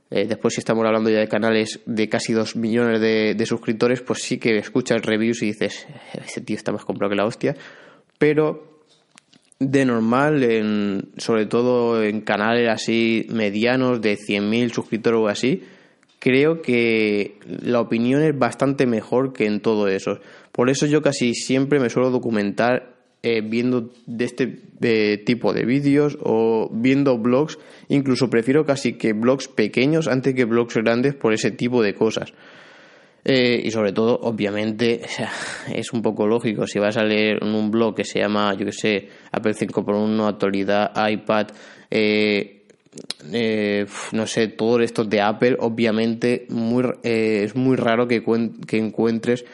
Eh, 0.10 0.26
después, 0.26 0.54
si 0.54 0.62
estamos 0.62 0.86
hablando 0.86 1.10
ya 1.10 1.20
de 1.20 1.28
canales 1.28 1.82
de 1.86 2.08
casi 2.08 2.32
2 2.32 2.56
millones 2.56 3.02
de, 3.02 3.46
suscriptores, 3.46 4.00
pues 4.00 4.24
sí 4.24 4.38
que 4.38 4.58
escuchas 4.58 5.06
reviews 5.06 5.44
y 5.44 5.48
dices, 5.48 5.86
ese 6.14 6.40
tío 6.40 6.56
está 6.56 6.72
más 6.72 6.86
comprado 6.86 7.10
que 7.10 7.18
la 7.18 7.26
hostia. 7.26 7.54
Pero 8.18 8.86
de 9.60 9.84
normal, 9.84 10.44
en, 10.44 11.10
sobre 11.18 11.46
todo 11.46 12.02
en 12.02 12.22
canales 12.22 12.70
así 12.70 13.28
medianos 13.32 14.00
de 14.00 14.16
100.000 14.16 14.72
suscriptores 14.72 15.20
o 15.20 15.28
así, 15.28 15.62
creo 16.28 16.62
que 16.62 17.38
la 17.48 17.80
opinión 17.80 18.22
es 18.22 18.38
bastante 18.38 18.86
mejor 18.86 19.32
que 19.32 19.46
en 19.46 19.62
todo 19.62 19.88
eso. 19.88 20.20
Por 20.52 20.70
eso 20.70 20.86
yo 20.86 21.02
casi 21.02 21.34
siempre 21.34 21.80
me 21.80 21.90
suelo 21.90 22.12
documentar 22.12 22.98
eh, 23.24 23.40
viendo 23.40 23.92
de 24.08 24.26
este 24.26 25.18
tipo 25.20 25.54
de 25.54 25.64
vídeos 25.64 26.18
o 26.22 26.70
viendo 26.74 27.18
blogs. 27.18 27.58
Incluso 27.88 28.30
prefiero 28.30 28.66
casi 28.66 28.98
que 28.98 29.14
blogs 29.14 29.48
pequeños 29.48 30.10
antes 30.10 30.36
que 30.36 30.44
blogs 30.44 30.76
grandes 30.76 31.16
por 31.16 31.32
ese 31.32 31.52
tipo 31.52 31.82
de 31.82 31.94
cosas. 31.94 32.34
Eh, 33.24 33.62
y 33.64 33.72
sobre 33.72 33.94
todo, 33.94 34.20
obviamente, 34.22 35.04
es 35.74 35.94
un 35.94 36.02
poco 36.02 36.28
lógico. 36.28 36.68
Si 36.68 36.78
vas 36.78 36.98
a 36.98 37.06
leer 37.06 37.42
un 37.42 37.72
blog 37.72 37.96
que 37.96 38.04
se 38.04 38.20
llama, 38.20 38.54
yo 38.54 38.66
que 38.66 38.74
sé, 38.74 39.08
Apple 39.32 39.54
5 39.54 39.86
por 39.86 39.96
1, 39.96 40.28
actualidad, 40.28 40.92
iPad, 41.10 41.48
eh, 41.90 42.57
eh, 43.32 43.86
no 44.12 44.28
sé, 44.28 44.48
todo 44.48 44.80
esto 44.80 45.04
de 45.06 45.22
Apple, 45.22 45.58
obviamente 45.60 46.48
muy, 46.50 46.84
es 47.04 47.56
muy 47.56 47.76
raro 47.76 48.08
que, 48.08 48.24
que 48.68 48.78
encuentres 48.78 49.46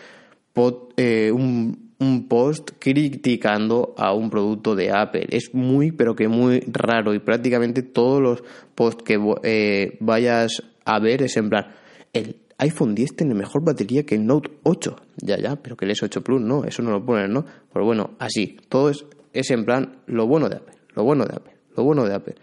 un, 0.56 1.94
un, 2.00 2.28
post 2.28 2.72
criticando 2.80 3.96
a 3.98 4.14
un 4.14 4.30
producto 4.30 4.76
de 4.76 4.92
Apple. 4.92 5.28
Es 5.30 5.54
muy, 5.54 5.92
pero 5.92 6.16
que 6.16 6.28
muy 6.28 6.62
raro 6.68 7.14
y 7.14 7.20
prácticamente 7.20 7.82
todos 7.82 8.22
los 8.22 8.44
posts 8.76 9.04
que 9.04 9.98
vayas 10.00 10.64
a 10.86 11.00
ver 11.00 11.24
es 11.24 11.38
en 11.38 11.50
plan, 11.50 11.68
el 12.14 12.38
iPhone 12.58 12.96
10 12.96 13.16
tiene 13.16 13.34
mejor 13.34 13.64
batería 13.64 14.06
que 14.06 14.16
el 14.16 14.26
Note 14.26 14.52
8. 14.64 14.96
Ya, 15.18 15.38
ya, 15.38 15.56
pero 15.56 15.76
que 15.76 15.86
el 15.86 15.92
S8 15.92 16.22
Plus 16.24 16.42
no, 16.42 16.64
eso 16.64 16.82
no 16.82 16.92
lo 16.92 17.06
ponen, 17.06 17.34
¿no? 17.34 17.46
Pues 17.72 17.86
bueno, 17.86 18.12
así, 18.20 18.58
todo 18.70 18.90
es, 18.90 19.06
es 19.34 19.52
en 19.52 19.66
plan 19.66 19.98
lo 20.06 20.28
bueno 20.28 20.50
de 20.50 20.58
Apple, 20.58 20.76
lo 20.96 21.04
bueno 21.04 21.26
de 21.26 21.36
Apple, 21.36 21.54
lo 21.76 21.84
bueno 21.84 22.06
de 22.06 22.14
Apple. 22.14 22.36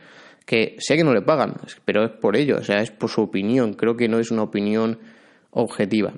Que 0.50 0.74
sé 0.80 0.96
que 0.96 1.04
no 1.04 1.14
le 1.14 1.22
pagan, 1.22 1.54
pero 1.84 2.04
es 2.04 2.10
por 2.10 2.36
ello, 2.36 2.56
o 2.56 2.64
sea, 2.64 2.82
es 2.82 2.90
por 2.90 3.08
su 3.08 3.20
opinión, 3.20 3.74
creo 3.74 3.96
que 3.96 4.08
no 4.08 4.18
es 4.18 4.32
una 4.32 4.42
opinión 4.42 4.98
objetiva. 5.52 6.12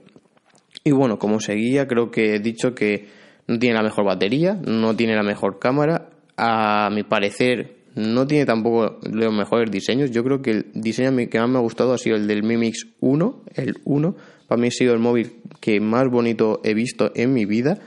Y 0.84 0.92
bueno, 0.92 1.18
como 1.18 1.38
seguía, 1.38 1.86
creo 1.86 2.10
que 2.10 2.36
he 2.36 2.38
dicho 2.38 2.74
que 2.74 3.08
no 3.46 3.58
tiene 3.58 3.76
la 3.76 3.82
mejor 3.82 4.06
batería, 4.06 4.54
no 4.54 4.96
tiene 4.96 5.16
la 5.16 5.22
mejor 5.22 5.58
cámara, 5.58 6.08
a 6.38 6.88
mi 6.90 7.02
parecer 7.02 7.76
no 7.94 8.26
tiene 8.26 8.46
tampoco 8.46 9.00
los 9.02 9.34
mejores 9.34 9.70
diseños. 9.70 10.10
Yo 10.12 10.24
creo 10.24 10.40
que 10.40 10.50
el 10.52 10.66
diseño 10.72 11.14
que 11.28 11.38
más 11.38 11.50
me 11.50 11.58
ha 11.58 11.60
gustado 11.60 11.92
ha 11.92 11.98
sido 11.98 12.16
el 12.16 12.26
del 12.26 12.42
Mi 12.42 12.56
Mix 12.56 12.86
1, 13.00 13.42
el 13.54 13.80
1. 13.84 14.16
Para 14.48 14.58
mí 14.58 14.68
ha 14.68 14.70
sido 14.70 14.94
el 14.94 14.98
móvil 14.98 15.42
que 15.60 15.78
más 15.78 16.08
bonito 16.08 16.62
he 16.64 16.72
visto 16.72 17.12
en 17.14 17.34
mi 17.34 17.44
vida. 17.44 17.80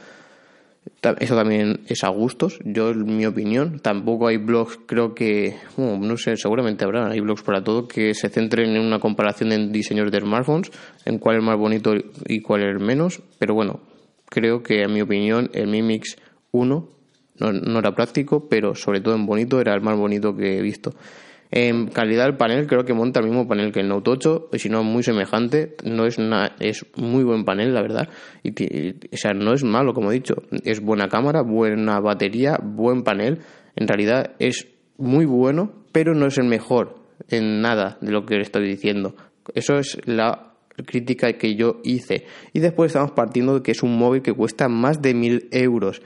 Eso 1.20 1.36
también 1.36 1.82
es 1.88 2.04
a 2.04 2.10
gustos, 2.10 2.60
yo 2.63 2.89
en 2.89 3.18
mi 3.18 3.25
opinión. 3.25 3.80
Tampoco 3.80 4.27
hay 4.27 4.38
blogs, 4.38 4.80
creo 4.86 5.13
que, 5.13 5.56
no 5.77 6.18
sé, 6.18 6.36
seguramente 6.38 6.84
habrá, 6.84 7.10
hay 7.10 7.20
blogs 7.20 7.44
para 7.44 7.63
todo 7.63 7.88
que 7.88 8.13
se 8.13 8.30
centren 8.30 8.75
en 8.75 8.82
una 8.82 9.00
comparación 9.00 9.50
de 9.50 9.68
diseños 9.68 10.12
de 10.12 10.20
smartphones, 10.20 10.72
en 11.06 11.20
cuál 11.20 11.38
es 11.38 11.44
más 11.44 11.58
bonito 11.58 11.94
y 12.27 12.42
cuál 12.42 12.63
es 12.63 12.82
menos. 12.82 13.22
Pero 13.38 13.54
bueno, 13.54 13.82
creo 14.30 14.63
que 14.63 14.82
en 14.82 14.94
mi 14.94 15.01
opinión 15.01 15.50
el 15.54 15.68
Mi 15.68 15.82
Mix 15.82 16.18
1 16.51 16.89
no, 17.38 17.80
era 17.80 17.94
práctico, 17.94 18.48
pero 18.48 18.75
sobre 18.75 19.01
todo 19.01 19.15
en 19.15 19.25
bonito 19.25 19.60
era 19.60 19.74
el 19.74 19.82
más 19.82 19.98
bonito 19.98 20.36
que 20.36 20.58
he 20.58 20.62
visto. 20.62 20.94
En 21.58 21.88
calidad 21.88 22.26
del 22.26 22.36
panel 22.36 22.68
creo 22.68 22.84
que 22.84 22.94
monta 22.94 23.22
el 23.22 23.28
mismo 23.28 23.48
panel 23.48 23.72
que 23.72 23.80
el 23.80 23.88
Note 23.88 24.12
8, 24.12 24.50
y 24.52 24.60
si 24.60 24.68
no 24.68 24.84
muy 24.84 25.04
semejante, 25.04 25.78
no 25.86 26.06
es 26.06 26.18
es 26.60 26.86
muy 26.98 27.24
buen 27.24 27.46
panel 27.46 27.74
la 27.74 27.82
verdad, 27.82 28.10
y, 28.44 28.90
o 28.92 29.18
sea, 29.18 29.34
no 29.34 29.54
es 29.54 29.64
malo 29.64 29.94
como 29.94 30.12
he 30.12 30.16
dicho, 30.16 30.36
es 30.66 30.82
buena 30.82 31.08
cámara, 31.08 31.44
buena 31.44 32.02
batería, 32.02 32.60
buen 32.62 33.04
panel, 33.04 33.40
en 33.78 33.88
realidad 33.88 34.34
es 34.38 34.68
muy 34.98 35.24
bueno, 35.24 35.72
pero 35.94 36.14
no 36.14 36.26
es 36.26 36.38
el 36.38 36.44
mejor 36.44 37.00
en 37.30 37.62
nada 37.62 38.00
de 38.02 38.12
lo 38.12 38.26
que 38.26 38.36
le 38.36 38.42
estoy 38.42 38.68
diciendo. 38.68 39.16
Eso 39.54 39.78
es 39.78 39.98
la 40.06 40.56
crítica 40.86 41.32
que 41.38 41.56
yo 41.56 41.80
hice. 41.86 42.26
Y 42.52 42.60
después 42.60 42.90
estamos 42.90 43.12
partiendo 43.12 43.54
de 43.54 43.64
que 43.64 43.72
es 43.72 43.82
un 43.82 43.98
móvil 43.98 44.22
que 44.22 44.34
cuesta 44.34 44.68
más 44.68 45.02
de 45.02 45.14
mil 45.14 45.48
euros. 45.52 46.02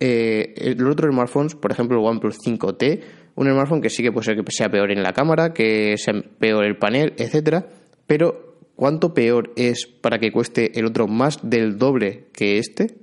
Eh, 0.00 0.54
el 0.56 0.86
otro 0.86 1.10
smartphone, 1.12 1.48
por 1.60 1.72
ejemplo 1.72 1.98
el 1.98 2.06
OnePlus 2.06 2.38
5T, 2.38 3.02
un 3.36 3.50
smartphone 3.50 3.80
que 3.80 3.90
sí 3.90 4.02
que 4.02 4.12
puede 4.12 4.24
ser 4.24 4.36
que 4.36 4.44
sea 4.50 4.70
peor 4.70 4.90
en 4.90 5.02
la 5.02 5.12
cámara, 5.12 5.52
que 5.52 5.96
sea 5.98 6.14
peor 6.38 6.64
el 6.64 6.76
panel, 6.76 7.14
etcétera, 7.16 7.66
pero 8.06 8.56
¿cuánto 8.76 9.14
peor 9.14 9.52
es 9.56 9.86
para 9.86 10.18
que 10.18 10.32
cueste 10.32 10.78
el 10.78 10.86
otro 10.86 11.08
más 11.08 11.38
del 11.42 11.78
doble 11.78 12.26
que 12.32 12.58
este? 12.58 12.96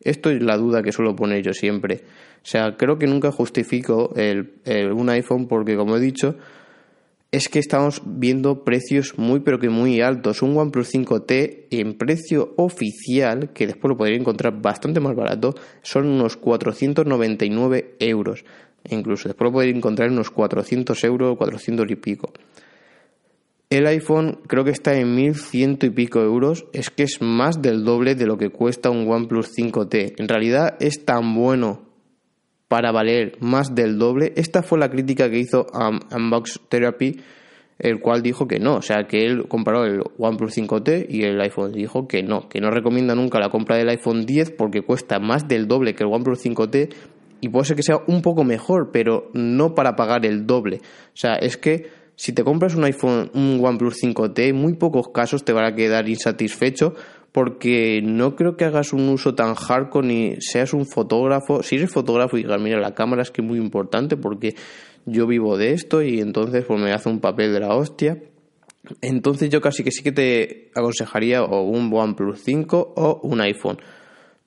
Esto 0.00 0.30
es 0.30 0.42
la 0.42 0.56
duda 0.56 0.82
que 0.82 0.92
suelo 0.92 1.16
poner 1.16 1.42
yo 1.42 1.52
siempre. 1.54 2.02
O 2.42 2.46
sea, 2.46 2.76
creo 2.76 2.98
que 2.98 3.06
nunca 3.06 3.32
justifico 3.32 4.12
un 4.14 5.08
iPhone 5.08 5.48
porque, 5.48 5.76
como 5.76 5.96
he 5.96 6.00
dicho, 6.00 6.36
es 7.32 7.48
que 7.48 7.58
estamos 7.58 8.02
viendo 8.04 8.64
precios 8.64 9.16
muy 9.16 9.40
pero 9.40 9.58
que 9.58 9.70
muy 9.70 10.02
altos. 10.02 10.42
Un 10.42 10.56
OnePlus 10.56 10.94
5T 10.94 11.68
en 11.70 11.96
precio 11.96 12.52
oficial, 12.58 13.52
que 13.54 13.66
después 13.66 13.88
lo 13.88 13.96
podría 13.96 14.18
encontrar 14.18 14.60
bastante 14.60 15.00
más 15.00 15.16
barato, 15.16 15.54
son 15.82 16.06
unos 16.06 16.36
499 16.36 17.96
euros. 17.98 18.44
Incluso 18.90 19.28
después 19.28 19.48
lo 19.48 19.52
podéis 19.52 19.76
encontrar 19.76 20.08
en 20.08 20.14
unos 20.14 20.30
400 20.30 21.02
euros, 21.04 21.36
400 21.36 21.90
y 21.90 21.96
pico. 21.96 22.32
El 23.70 23.86
iPhone 23.86 24.40
creo 24.46 24.64
que 24.64 24.70
está 24.70 24.94
en 24.94 25.14
1100 25.14 25.78
y 25.82 25.90
pico 25.90 26.20
euros, 26.20 26.66
es 26.72 26.90
que 26.90 27.02
es 27.02 27.20
más 27.20 27.60
del 27.60 27.84
doble 27.84 28.14
de 28.14 28.26
lo 28.26 28.36
que 28.36 28.50
cuesta 28.50 28.90
un 28.90 29.10
OnePlus 29.10 29.50
5T. 29.56 30.14
En 30.18 30.28
realidad 30.28 30.76
es 30.80 31.04
tan 31.04 31.34
bueno 31.34 31.82
para 32.68 32.92
valer 32.92 33.36
más 33.40 33.74
del 33.74 33.98
doble. 33.98 34.32
Esta 34.36 34.62
fue 34.62 34.78
la 34.78 34.90
crítica 34.90 35.30
que 35.30 35.38
hizo 35.38 35.66
Unbox 36.14 36.60
Therapy, 36.68 37.20
el 37.78 38.00
cual 38.00 38.22
dijo 38.22 38.46
que 38.46 38.60
no, 38.60 38.76
o 38.76 38.82
sea, 38.82 39.08
que 39.08 39.26
él 39.26 39.48
comparó 39.48 39.84
el 39.84 40.02
OnePlus 40.18 40.56
5T 40.56 41.06
y 41.08 41.24
el 41.24 41.40
iPhone. 41.40 41.72
Dijo 41.72 42.06
que 42.06 42.22
no, 42.22 42.48
que 42.48 42.60
no 42.60 42.70
recomienda 42.70 43.14
nunca 43.14 43.40
la 43.40 43.50
compra 43.50 43.76
del 43.76 43.88
iPhone 43.88 44.26
10 44.26 44.52
porque 44.52 44.82
cuesta 44.82 45.18
más 45.18 45.48
del 45.48 45.66
doble 45.66 45.94
que 45.94 46.04
el 46.04 46.12
OnePlus 46.12 46.44
5T 46.44 46.94
y 47.40 47.48
puede 47.48 47.66
ser 47.66 47.76
que 47.76 47.82
sea 47.82 48.00
un 48.06 48.22
poco 48.22 48.44
mejor, 48.44 48.90
pero 48.92 49.30
no 49.34 49.74
para 49.74 49.96
pagar 49.96 50.24
el 50.26 50.46
doble. 50.46 50.78
O 50.78 51.16
sea, 51.16 51.34
es 51.34 51.56
que 51.56 51.88
si 52.16 52.32
te 52.32 52.44
compras 52.44 52.74
un 52.74 52.84
iPhone, 52.84 53.30
un 53.34 53.60
OnePlus 53.62 54.02
5T, 54.02 54.48
en 54.48 54.56
muy 54.56 54.74
pocos 54.74 55.08
casos 55.08 55.44
te 55.44 55.52
van 55.52 55.64
a 55.64 55.74
quedar 55.74 56.08
insatisfecho 56.08 56.94
porque 57.32 58.00
no 58.00 58.36
creo 58.36 58.56
que 58.56 58.64
hagas 58.64 58.92
un 58.92 59.08
uso 59.08 59.34
tan 59.34 59.56
hardcore 59.56 60.06
ni 60.06 60.36
seas 60.38 60.72
un 60.72 60.86
fotógrafo. 60.86 61.64
Si 61.64 61.74
eres 61.74 61.90
fotógrafo 61.90 62.38
y 62.38 62.44
digas, 62.44 62.60
mira, 62.60 62.78
la 62.78 62.94
cámara 62.94 63.22
es 63.22 63.32
que 63.32 63.42
es 63.42 63.46
muy 63.46 63.58
importante 63.58 64.16
porque 64.16 64.54
yo 65.04 65.26
vivo 65.26 65.56
de 65.56 65.72
esto 65.72 66.02
y 66.02 66.20
entonces 66.20 66.64
pues 66.64 66.80
me 66.80 66.92
hace 66.92 67.08
un 67.08 67.18
papel 67.18 67.52
de 67.52 67.60
la 67.60 67.74
hostia. 67.74 68.22
Entonces 69.00 69.50
yo 69.50 69.60
casi 69.60 69.82
que 69.82 69.90
sí 69.90 70.04
que 70.04 70.12
te 70.12 70.70
aconsejaría 70.76 71.42
o 71.42 71.62
un 71.62 71.92
OnePlus 71.92 72.40
5 72.42 72.94
o 72.96 73.20
un 73.24 73.40
iPhone 73.40 73.78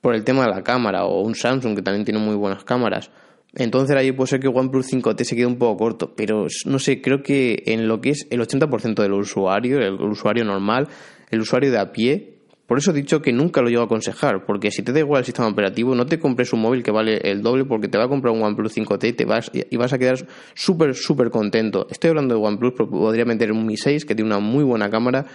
por 0.01 0.15
el 0.15 0.23
tema 0.23 0.43
de 0.43 0.51
la 0.51 0.63
cámara 0.63 1.05
o 1.05 1.21
un 1.21 1.35
Samsung 1.35 1.75
que 1.75 1.81
también 1.81 2.05
tiene 2.05 2.19
muy 2.19 2.35
buenas 2.35 2.63
cámaras. 2.63 3.11
Entonces 3.55 3.95
ahí 3.95 4.11
puede 4.11 4.27
ser 4.27 4.39
que 4.39 4.47
OnePlus 4.47 4.91
5T 4.91 5.23
se 5.23 5.35
quede 5.35 5.45
un 5.45 5.57
poco 5.57 5.77
corto, 5.77 6.13
pero 6.15 6.47
no 6.65 6.79
sé, 6.79 7.01
creo 7.01 7.23
que 7.23 7.63
en 7.65 7.87
lo 7.87 8.01
que 8.01 8.11
es 8.11 8.27
el 8.29 8.39
80% 8.41 9.01
del 9.01 9.13
usuario, 9.13 9.79
el 9.79 9.93
usuario 9.93 10.43
normal, 10.45 10.87
el 11.31 11.39
usuario 11.39 11.71
de 11.71 11.79
a 11.79 11.91
pie, 11.91 12.37
por 12.67 12.77
eso 12.77 12.91
he 12.91 12.93
dicho 12.93 13.21
que 13.21 13.31
nunca 13.31 13.61
lo 13.61 13.69
llevo 13.69 13.83
a 13.83 13.85
aconsejar, 13.85 14.45
porque 14.45 14.71
si 14.71 14.83
te 14.83 14.91
da 14.91 14.99
igual 14.99 15.19
el 15.19 15.25
sistema 15.25 15.47
operativo, 15.47 15.95
no 15.95 16.05
te 16.05 16.19
compres 16.19 16.51
un 16.51 16.59
móvil 16.59 16.83
que 16.83 16.91
vale 16.91 17.17
el 17.23 17.41
doble 17.41 17.63
porque 17.63 17.87
te 17.87 17.97
va 17.97 18.03
a 18.03 18.07
comprar 18.09 18.33
un 18.33 18.43
OnePlus 18.43 18.75
5T 18.75 19.07
y, 19.07 19.13
te 19.13 19.25
vas, 19.25 19.49
y 19.53 19.77
vas 19.77 19.93
a 19.93 19.97
quedar 19.97 20.17
súper, 20.53 20.93
súper 20.93 21.29
contento. 21.29 21.87
Estoy 21.89 22.09
hablando 22.09 22.35
de 22.35 22.45
OnePlus, 22.45 22.73
pero 22.73 22.89
podría 22.89 23.23
meter 23.23 23.53
un 23.53 23.65
Mi 23.65 23.77
6 23.77 24.03
que 24.03 24.15
tiene 24.15 24.29
una 24.29 24.39
muy 24.39 24.65
buena 24.65 24.89
cámara, 24.89 25.25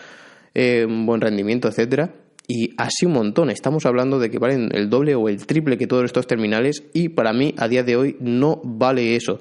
eh, 0.55 0.85
un 0.87 1.07
buen 1.07 1.23
rendimiento, 1.23 1.69
etcétera 1.69 2.13
y 2.47 2.75
así 2.77 3.07
un 3.07 3.13
montón. 3.13 3.51
Estamos 3.51 3.87
hablando 3.87 4.19
de 4.19 4.31
que 4.31 4.39
valen 4.39 4.71
el 4.73 4.91
doble 4.91 5.15
o 5.15 5.29
el 5.29 5.47
triple 5.47 5.79
que 5.79 5.87
todos 5.87 6.05
estos 6.05 6.27
terminales 6.27 6.85
y 6.93 7.11
para 7.11 7.33
mí 7.33 7.55
a 7.59 7.69
día 7.69 7.83
de 7.83 7.97
hoy 7.97 8.17
no 8.21 8.61
vale 8.65 9.17
eso. 9.17 9.41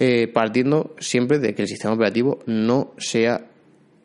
Eh, 0.00 0.28
partiendo 0.28 0.94
siempre 0.98 1.40
de 1.40 1.54
que 1.54 1.62
el 1.62 1.68
sistema 1.68 1.94
operativo 1.94 2.38
no 2.46 2.92
sea 2.98 3.48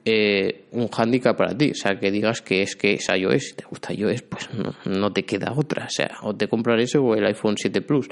eh, 0.06 0.66
un 0.72 0.88
hándicap 0.88 1.38
para 1.38 1.56
ti. 1.56 1.72
O 1.72 1.76
sea, 1.76 2.00
que 2.00 2.12
digas 2.12 2.42
que 2.42 2.62
es 2.62 2.76
que 2.76 2.96
es 2.96 3.08
iOS, 3.10 3.44
si 3.44 3.54
te 3.54 3.66
gusta 3.66 3.94
iOS, 3.94 4.24
pues 4.24 4.50
no, 4.86 5.14
te 5.14 5.24
queda 5.24 5.54
otra. 5.56 5.86
O 5.86 5.90
sea, 5.90 6.18
o 6.24 6.36
te 6.36 6.48
comprar 6.48 6.80
ese 6.80 6.98
o 6.98 7.14
el 7.16 7.26
iPhone 7.26 7.56
7 7.58 7.82
Plus. 7.82 8.08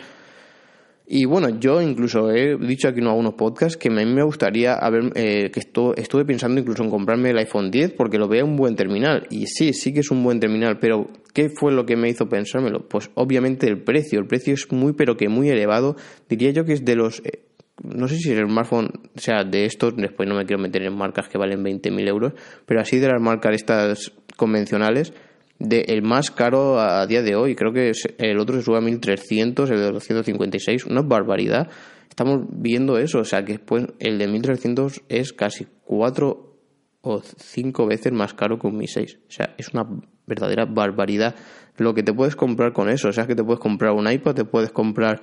Y 1.13 1.25
bueno, 1.25 1.59
yo 1.59 1.81
incluso 1.81 2.31
he 2.31 2.55
dicho 2.55 2.87
aquí 2.87 3.01
en 3.01 3.07
algunos 3.07 3.33
podcasts 3.33 3.75
que 3.75 3.89
a 3.89 3.91
mí 3.91 4.05
me 4.05 4.23
gustaría 4.23 4.75
haber, 4.75 5.11
eh, 5.15 5.51
que 5.51 5.59
esto, 5.59 5.93
estuve 5.97 6.23
pensando 6.23 6.61
incluso 6.61 6.85
en 6.85 6.89
comprarme 6.89 7.31
el 7.31 7.37
iPhone 7.37 7.69
10 7.69 7.95
porque 7.97 8.17
lo 8.17 8.29
veo 8.29 8.45
un 8.45 8.55
buen 8.55 8.77
terminal. 8.77 9.27
Y 9.29 9.47
sí, 9.47 9.73
sí 9.73 9.91
que 9.91 9.99
es 9.99 10.09
un 10.09 10.23
buen 10.23 10.39
terminal, 10.39 10.79
pero 10.79 11.09
¿qué 11.33 11.49
fue 11.49 11.73
lo 11.73 11.85
que 11.85 11.97
me 11.97 12.07
hizo 12.07 12.29
pensármelo? 12.29 12.87
Pues 12.87 13.11
obviamente 13.15 13.67
el 13.67 13.83
precio. 13.83 14.19
El 14.19 14.25
precio 14.25 14.53
es 14.53 14.71
muy, 14.71 14.93
pero 14.93 15.17
que 15.17 15.27
muy 15.27 15.49
elevado. 15.49 15.97
Diría 16.29 16.51
yo 16.51 16.63
que 16.63 16.71
es 16.71 16.85
de 16.85 16.95
los... 16.95 17.19
Eh, 17.25 17.43
no 17.83 18.07
sé 18.07 18.15
si 18.15 18.31
el 18.31 18.47
smartphone, 18.47 18.89
o 19.13 19.19
sea, 19.19 19.43
de 19.43 19.65
estos, 19.65 19.97
después 19.97 20.29
no 20.29 20.35
me 20.35 20.45
quiero 20.45 20.61
meter 20.61 20.83
en 20.83 20.95
marcas 20.95 21.27
que 21.27 21.37
valen 21.37 21.61
20.000 21.61 22.07
euros, 22.07 22.33
pero 22.65 22.79
así 22.79 22.99
de 22.99 23.09
las 23.09 23.21
marcas 23.21 23.53
estas 23.55 24.13
convencionales, 24.37 25.13
de 25.61 25.81
el 25.87 26.01
más 26.01 26.31
caro 26.31 26.79
a, 26.79 27.05
día 27.07 27.21
de 27.21 27.35
hoy. 27.35 27.55
Creo 27.55 27.71
que 27.73 27.91
el 28.17 28.39
otro 28.39 28.55
se 28.55 28.63
sube 28.63 28.77
a 28.77 28.81
1300, 28.81 29.69
el 29.69 29.77
de 29.77 29.91
256, 29.91 30.85
una 30.85 31.01
barbaridad. 31.01 31.69
Estamos 32.09 32.41
viendo 32.51 32.97
eso, 32.97 33.19
o 33.19 33.23
sea 33.23 33.45
que 33.45 33.53
después 33.53 33.85
el 33.99 34.17
de 34.17 34.27
1300 34.27 35.03
es 35.07 35.31
casi 35.31 35.67
cuatro 35.85 36.57
o 37.01 37.21
cinco 37.21 37.87
veces 37.87 38.11
más 38.11 38.33
caro 38.33 38.59
que 38.59 38.67
un 38.67 38.77
Mi 38.77 38.87
6. 38.87 39.19
O 39.27 39.31
sea, 39.31 39.55
es 39.57 39.69
una 39.73 39.87
verdadera 40.27 40.65
barbaridad 40.65 41.35
lo 41.77 41.93
que 41.93 42.03
te 42.03 42.13
puedes 42.13 42.35
comprar 42.35 42.73
con 42.73 42.89
eso. 42.89 43.09
O 43.09 43.13
sea, 43.13 43.27
que 43.27 43.35
te 43.35 43.43
puedes 43.43 43.59
comprar 43.59 43.93
un 43.93 44.09
iPad, 44.09 44.35
te 44.35 44.45
puedes 44.45 44.71
comprar 44.71 45.21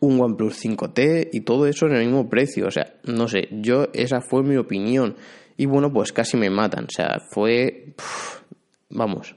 un 0.00 0.20
OnePlus 0.20 0.64
5T 0.64 1.30
y 1.32 1.40
todo 1.42 1.66
eso 1.66 1.86
en 1.86 1.94
el 1.94 2.06
mismo 2.06 2.28
precio. 2.28 2.66
O 2.66 2.70
sea, 2.70 2.94
no 3.04 3.28
sé, 3.28 3.48
yo 3.50 3.88
esa 3.92 4.20
fue 4.20 4.42
mi 4.42 4.56
opinión. 4.56 5.16
Y 5.56 5.66
bueno, 5.66 5.92
pues 5.92 6.12
casi 6.12 6.36
me 6.36 6.50
matan. 6.50 6.84
O 6.84 6.90
sea, 6.90 7.20
fue... 7.30 7.94
Vamos. 8.90 9.36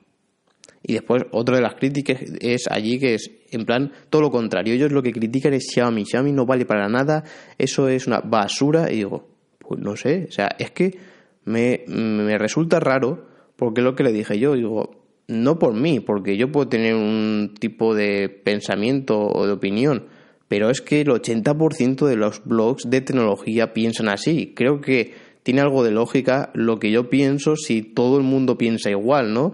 Y 0.81 0.93
después, 0.93 1.23
otra 1.31 1.55
de 1.55 1.61
las 1.61 1.75
críticas 1.75 2.21
es 2.41 2.65
allí 2.69 2.99
que 2.99 3.15
es, 3.15 3.31
en 3.51 3.65
plan, 3.65 3.91
todo 4.09 4.21
lo 4.21 4.31
contrario. 4.31 4.73
Ellos 4.73 4.91
lo 4.91 5.01
que 5.01 5.13
critican 5.13 5.53
es 5.53 5.69
Xiaomi. 5.73 6.05
Xiaomi 6.05 6.33
no 6.33 6.45
vale 6.45 6.65
para 6.65 6.89
nada, 6.89 7.23
eso 7.57 7.87
es 7.87 8.05
una 8.05 8.19
basura. 8.19 8.91
Y 8.91 8.97
digo, 8.97 9.29
pues 9.59 9.79
no 9.79 9.95
sé, 9.95 10.25
o 10.27 10.31
sea, 10.31 10.49
es 10.59 10.71
que 10.71 10.97
me, 11.45 11.83
me 11.87 12.37
resulta 12.37 12.79
raro 12.79 13.27
porque 13.55 13.81
lo 13.81 13.95
que 13.95 14.03
le 14.03 14.11
dije 14.11 14.37
yo, 14.39 14.55
digo, 14.55 15.03
no 15.27 15.57
por 15.57 15.73
mí, 15.73 15.99
porque 15.99 16.37
yo 16.37 16.51
puedo 16.51 16.67
tener 16.67 16.95
un 16.95 17.53
tipo 17.59 17.95
de 17.95 18.29
pensamiento 18.29 19.19
o 19.19 19.45
de 19.45 19.53
opinión, 19.53 20.07
pero 20.47 20.69
es 20.69 20.81
que 20.81 21.01
el 21.01 21.07
80% 21.07 22.05
de 22.05 22.15
los 22.15 22.43
blogs 22.43 22.89
de 22.89 23.01
tecnología 23.01 23.73
piensan 23.73 24.09
así. 24.09 24.53
Creo 24.55 24.81
que 24.81 25.13
tiene 25.43 25.61
algo 25.61 25.83
de 25.83 25.91
lógica 25.91 26.51
lo 26.53 26.79
que 26.79 26.91
yo 26.91 27.09
pienso 27.09 27.55
si 27.55 27.81
todo 27.81 28.17
el 28.17 28.23
mundo 28.23 28.57
piensa 28.57 28.89
igual, 28.89 29.33
¿no? 29.33 29.53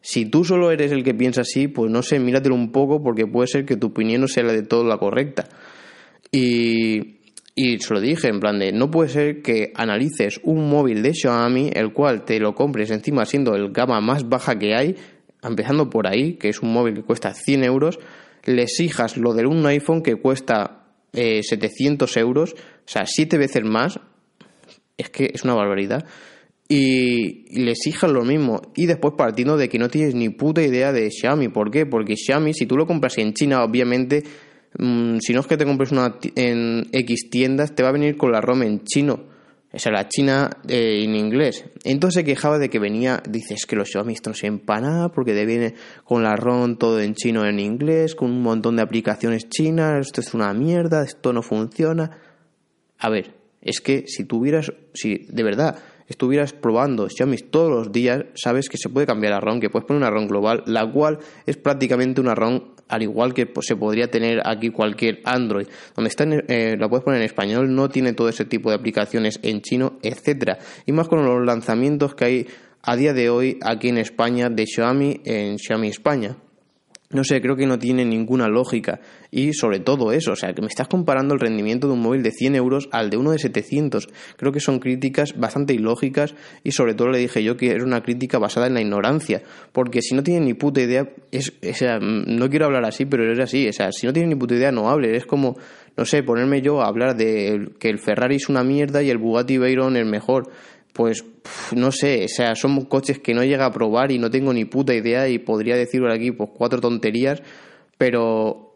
Si 0.00 0.26
tú 0.26 0.44
solo 0.44 0.70
eres 0.70 0.92
el 0.92 1.02
que 1.04 1.14
piensa 1.14 1.42
así, 1.42 1.68
pues 1.68 1.90
no 1.90 2.02
sé, 2.02 2.18
míratelo 2.18 2.54
un 2.54 2.72
poco 2.72 3.02
porque 3.02 3.26
puede 3.26 3.48
ser 3.48 3.64
que 3.64 3.76
tu 3.76 3.88
opinión 3.88 4.20
no 4.20 4.28
sea 4.28 4.44
la 4.44 4.52
de 4.52 4.62
todo 4.62 4.84
la 4.84 4.98
correcta. 4.98 5.48
Y, 6.30 7.16
y 7.54 7.78
se 7.78 7.94
lo 7.94 8.00
dije, 8.00 8.28
en 8.28 8.38
plan 8.38 8.58
de, 8.58 8.70
no 8.70 8.90
puede 8.90 9.08
ser 9.08 9.42
que 9.42 9.72
analices 9.74 10.40
un 10.44 10.68
móvil 10.68 11.02
de 11.02 11.12
Xiaomi, 11.12 11.70
el 11.72 11.92
cual 11.92 12.24
te 12.24 12.38
lo 12.38 12.54
compres 12.54 12.90
encima 12.90 13.24
siendo 13.24 13.54
el 13.54 13.72
gama 13.72 14.00
más 14.00 14.28
baja 14.28 14.58
que 14.58 14.74
hay, 14.74 14.96
empezando 15.42 15.90
por 15.90 16.06
ahí, 16.06 16.34
que 16.34 16.50
es 16.50 16.62
un 16.62 16.72
móvil 16.72 16.94
que 16.94 17.02
cuesta 17.02 17.34
100 17.34 17.64
euros, 17.64 17.98
le 18.44 18.62
exijas 18.62 19.16
lo 19.16 19.34
de 19.34 19.46
un 19.46 19.64
iPhone 19.66 20.02
que 20.02 20.16
cuesta 20.16 20.84
700 21.12 22.16
eh, 22.16 22.20
euros, 22.20 22.52
o 22.52 22.56
sea, 22.84 23.06
siete 23.06 23.38
veces 23.38 23.64
más, 23.64 23.98
es 24.96 25.10
que 25.10 25.30
es 25.34 25.44
una 25.44 25.54
barbaridad. 25.54 26.04
Y, 26.68 27.60
le 27.60 27.72
exijan 27.72 28.12
lo 28.12 28.24
mismo. 28.24 28.62
Y 28.74 28.86
después 28.86 29.14
partiendo 29.16 29.56
de 29.56 29.68
que 29.68 29.78
no 29.78 29.88
tienes 29.88 30.14
ni 30.14 30.28
puta 30.30 30.62
idea 30.62 30.92
de 30.92 31.10
Xiaomi. 31.10 31.48
¿Por 31.48 31.70
qué? 31.70 31.86
Porque 31.86 32.16
Xiaomi, 32.16 32.54
si 32.54 32.66
tú 32.66 32.76
lo 32.76 32.86
compras 32.86 33.18
en 33.18 33.34
China, 33.34 33.62
obviamente, 33.62 34.24
mm, 34.78 35.18
si 35.20 35.32
no 35.32 35.40
es 35.40 35.46
que 35.46 35.56
te 35.56 35.64
compres 35.64 35.92
una 35.92 36.18
en 36.34 36.88
X 36.92 37.30
tiendas, 37.30 37.74
te 37.74 37.82
va 37.82 37.90
a 37.90 37.92
venir 37.92 38.16
con 38.16 38.32
la 38.32 38.40
ROM 38.40 38.62
en 38.62 38.84
chino. 38.84 39.36
O 39.72 39.78
sea, 39.78 39.92
la 39.92 40.08
China 40.08 40.48
eh, 40.68 41.02
en 41.04 41.14
inglés. 41.14 41.66
Entonces 41.84 42.20
se 42.20 42.24
quejaba 42.24 42.58
de 42.58 42.70
que 42.70 42.78
venía, 42.78 43.22
dices 43.28 43.66
que 43.66 43.76
los 43.76 43.90
Xiaomi 43.90 44.14
no 44.24 44.32
se 44.32 44.46
empana 44.46 45.10
porque 45.10 45.34
te 45.34 45.44
viene 45.44 45.74
con 46.04 46.22
la 46.22 46.34
ROM 46.34 46.76
todo 46.76 46.98
en 47.00 47.14
chino 47.14 47.44
en 47.44 47.60
inglés, 47.60 48.14
con 48.14 48.30
un 48.30 48.42
montón 48.42 48.76
de 48.76 48.82
aplicaciones 48.82 49.50
chinas, 49.50 50.06
esto 50.06 50.22
es 50.22 50.32
una 50.32 50.54
mierda, 50.54 51.04
esto 51.04 51.32
no 51.32 51.42
funciona. 51.42 52.10
A 52.98 53.10
ver, 53.10 53.34
es 53.66 53.80
que 53.80 54.04
si 54.06 54.24
tuvieras, 54.24 54.72
si 54.94 55.26
de 55.28 55.42
verdad 55.42 55.78
estuvieras 56.08 56.52
probando 56.52 57.08
Xiaomi 57.08 57.36
todos 57.38 57.70
los 57.70 57.92
días, 57.92 58.24
sabes 58.34 58.68
que 58.68 58.78
se 58.78 58.88
puede 58.88 59.06
cambiar 59.06 59.32
la 59.32 59.40
ROM, 59.40 59.60
que 59.60 59.70
puedes 59.70 59.86
poner 59.86 60.02
una 60.02 60.10
ROM 60.10 60.28
global, 60.28 60.62
la 60.66 60.90
cual 60.90 61.18
es 61.46 61.56
prácticamente 61.56 62.20
una 62.20 62.34
ROM 62.34 62.76
al 62.88 63.02
igual 63.02 63.34
que 63.34 63.52
se 63.62 63.74
podría 63.74 64.10
tener 64.10 64.40
aquí 64.44 64.70
cualquier 64.70 65.20
Android, 65.24 65.66
donde 65.96 66.08
está 66.08 66.24
eh, 66.24 66.76
la 66.78 66.88
puedes 66.88 67.04
poner 67.04 67.20
en 67.20 67.26
español, 67.26 67.74
no 67.74 67.88
tiene 67.88 68.12
todo 68.12 68.28
ese 68.28 68.44
tipo 68.44 68.70
de 68.70 68.76
aplicaciones 68.76 69.40
en 69.42 69.60
chino, 69.60 69.98
etcétera. 70.02 70.58
Y 70.86 70.92
más 70.92 71.08
con 71.08 71.24
los 71.24 71.44
lanzamientos 71.44 72.14
que 72.14 72.24
hay 72.24 72.46
a 72.82 72.94
día 72.94 73.12
de 73.12 73.28
hoy 73.28 73.58
aquí 73.62 73.88
en 73.88 73.98
España 73.98 74.48
de 74.48 74.64
Xiaomi 74.66 75.20
en 75.24 75.58
Xiaomi 75.58 75.88
España. 75.88 76.36
No 77.10 77.22
sé, 77.22 77.40
creo 77.40 77.54
que 77.54 77.66
no 77.66 77.78
tiene 77.78 78.04
ninguna 78.04 78.48
lógica. 78.48 79.00
Y 79.30 79.52
sobre 79.52 79.78
todo 79.78 80.10
eso, 80.10 80.32
o 80.32 80.36
sea, 80.36 80.52
que 80.54 80.60
me 80.60 80.66
estás 80.66 80.88
comparando 80.88 81.34
el 81.34 81.40
rendimiento 81.40 81.86
de 81.86 81.92
un 81.92 82.00
móvil 82.00 82.22
de 82.22 82.32
100 82.32 82.56
euros 82.56 82.88
al 82.90 83.10
de 83.10 83.16
uno 83.16 83.30
de 83.30 83.38
700. 83.38 84.08
Creo 84.36 84.50
que 84.50 84.58
son 84.58 84.80
críticas 84.80 85.38
bastante 85.38 85.72
ilógicas 85.72 86.34
y 86.64 86.72
sobre 86.72 86.94
todo 86.94 87.10
le 87.10 87.18
dije 87.18 87.44
yo 87.44 87.56
que 87.56 87.70
era 87.70 87.84
una 87.84 88.02
crítica 88.02 88.38
basada 88.38 88.66
en 88.66 88.74
la 88.74 88.80
ignorancia. 88.80 89.42
Porque 89.72 90.02
si 90.02 90.16
no 90.16 90.24
tiene 90.24 90.44
ni 90.44 90.54
puta 90.54 90.80
idea, 90.80 91.08
es, 91.30 91.52
sea, 91.74 92.00
no 92.00 92.50
quiero 92.50 92.66
hablar 92.66 92.84
así, 92.84 93.04
pero 93.04 93.30
es 93.32 93.38
así. 93.38 93.68
O 93.68 93.72
sea, 93.72 93.92
si 93.92 94.06
no 94.06 94.12
tiene 94.12 94.30
ni 94.30 94.34
puta 94.34 94.54
idea, 94.54 94.72
no 94.72 94.90
hable. 94.90 95.16
Es 95.16 95.26
como, 95.26 95.56
no 95.96 96.04
sé, 96.04 96.24
ponerme 96.24 96.60
yo 96.60 96.82
a 96.82 96.88
hablar 96.88 97.16
de 97.16 97.68
que 97.78 97.88
el 97.88 97.98
Ferrari 97.98 98.36
es 98.36 98.48
una 98.48 98.64
mierda 98.64 99.02
y 99.04 99.10
el 99.10 99.18
Bugatti 99.18 99.58
Veyron 99.58 99.96
es 99.96 100.06
mejor 100.06 100.50
pues 100.96 101.24
no 101.74 101.92
sé, 101.92 102.24
o 102.24 102.28
sea, 102.28 102.54
son 102.54 102.86
coches 102.86 103.18
que 103.18 103.34
no 103.34 103.44
llega 103.44 103.66
a 103.66 103.72
probar 103.72 104.10
y 104.10 104.18
no 104.18 104.30
tengo 104.30 104.52
ni 104.54 104.64
puta 104.64 104.94
idea 104.94 105.28
y 105.28 105.38
podría 105.38 105.76
decirlo 105.76 106.10
aquí 106.10 106.32
pues 106.32 106.48
cuatro 106.54 106.80
tonterías, 106.80 107.42
pero 107.98 108.74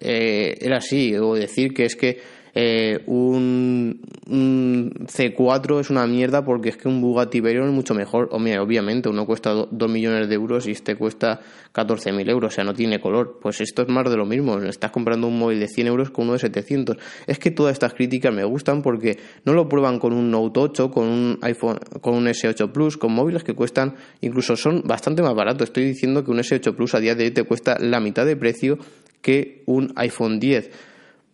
eh, 0.00 0.58
era 0.60 0.78
así, 0.78 1.14
o 1.14 1.34
decir 1.34 1.72
que 1.72 1.84
es 1.84 1.94
que 1.94 2.20
eh, 2.54 3.02
un, 3.06 4.00
C4 4.26 5.80
es 5.80 5.90
una 5.90 6.06
mierda 6.06 6.44
porque 6.44 6.70
es 6.70 6.76
que 6.76 6.88
un 6.88 7.00
Bugatti 7.00 7.40
Veyron 7.40 7.68
es 7.68 7.74
mucho 7.74 7.94
mejor. 7.94 8.28
obviamente, 8.32 9.08
uno 9.08 9.26
cuesta 9.26 9.52
2 9.70 9.90
millones 9.90 10.28
de 10.28 10.34
euros 10.34 10.66
y 10.66 10.72
este 10.72 10.96
cuesta 10.96 11.40
14.000 11.74 12.28
euros, 12.30 12.52
o 12.52 12.54
sea, 12.54 12.64
no 12.64 12.74
tiene 12.74 13.00
color. 13.00 13.38
Pues 13.40 13.60
esto 13.60 13.82
es 13.82 13.88
más 13.88 14.08
de 14.10 14.16
lo 14.16 14.26
mismo. 14.26 14.58
Estás 14.58 14.90
comprando 14.90 15.28
un 15.28 15.38
móvil 15.38 15.60
de 15.60 15.68
100 15.68 15.86
euros 15.86 16.10
con 16.10 16.24
uno 16.24 16.34
de 16.34 16.40
700. 16.40 16.96
Es 17.26 17.38
que 17.38 17.50
todas 17.50 17.72
estas 17.72 17.94
críticas 17.94 18.34
me 18.34 18.44
gustan 18.44 18.82
porque 18.82 19.18
no 19.44 19.52
lo 19.52 19.68
prueban 19.68 19.98
con 19.98 20.12
un 20.12 20.30
Note 20.30 20.60
8, 20.60 20.90
con 20.90 21.08
un 21.08 21.38
iPhone, 21.42 21.78
con 22.00 22.14
un 22.14 22.26
S8 22.26 22.72
Plus, 22.72 22.96
con 22.96 23.12
móviles 23.12 23.44
que 23.44 23.54
cuestan, 23.54 23.94
incluso 24.20 24.56
son 24.56 24.82
bastante 24.84 25.22
más 25.22 25.34
baratos. 25.34 25.68
Estoy 25.68 25.84
diciendo 25.84 26.24
que 26.24 26.30
un 26.30 26.38
S8 26.38 26.74
Plus 26.74 26.94
a 26.94 27.00
día 27.00 27.14
de 27.14 27.24
hoy 27.24 27.30
te 27.30 27.44
cuesta 27.44 27.78
la 27.78 28.00
mitad 28.00 28.26
de 28.26 28.36
precio 28.36 28.78
que 29.22 29.62
un 29.66 29.92
iPhone 29.96 30.40
10 30.40 30.70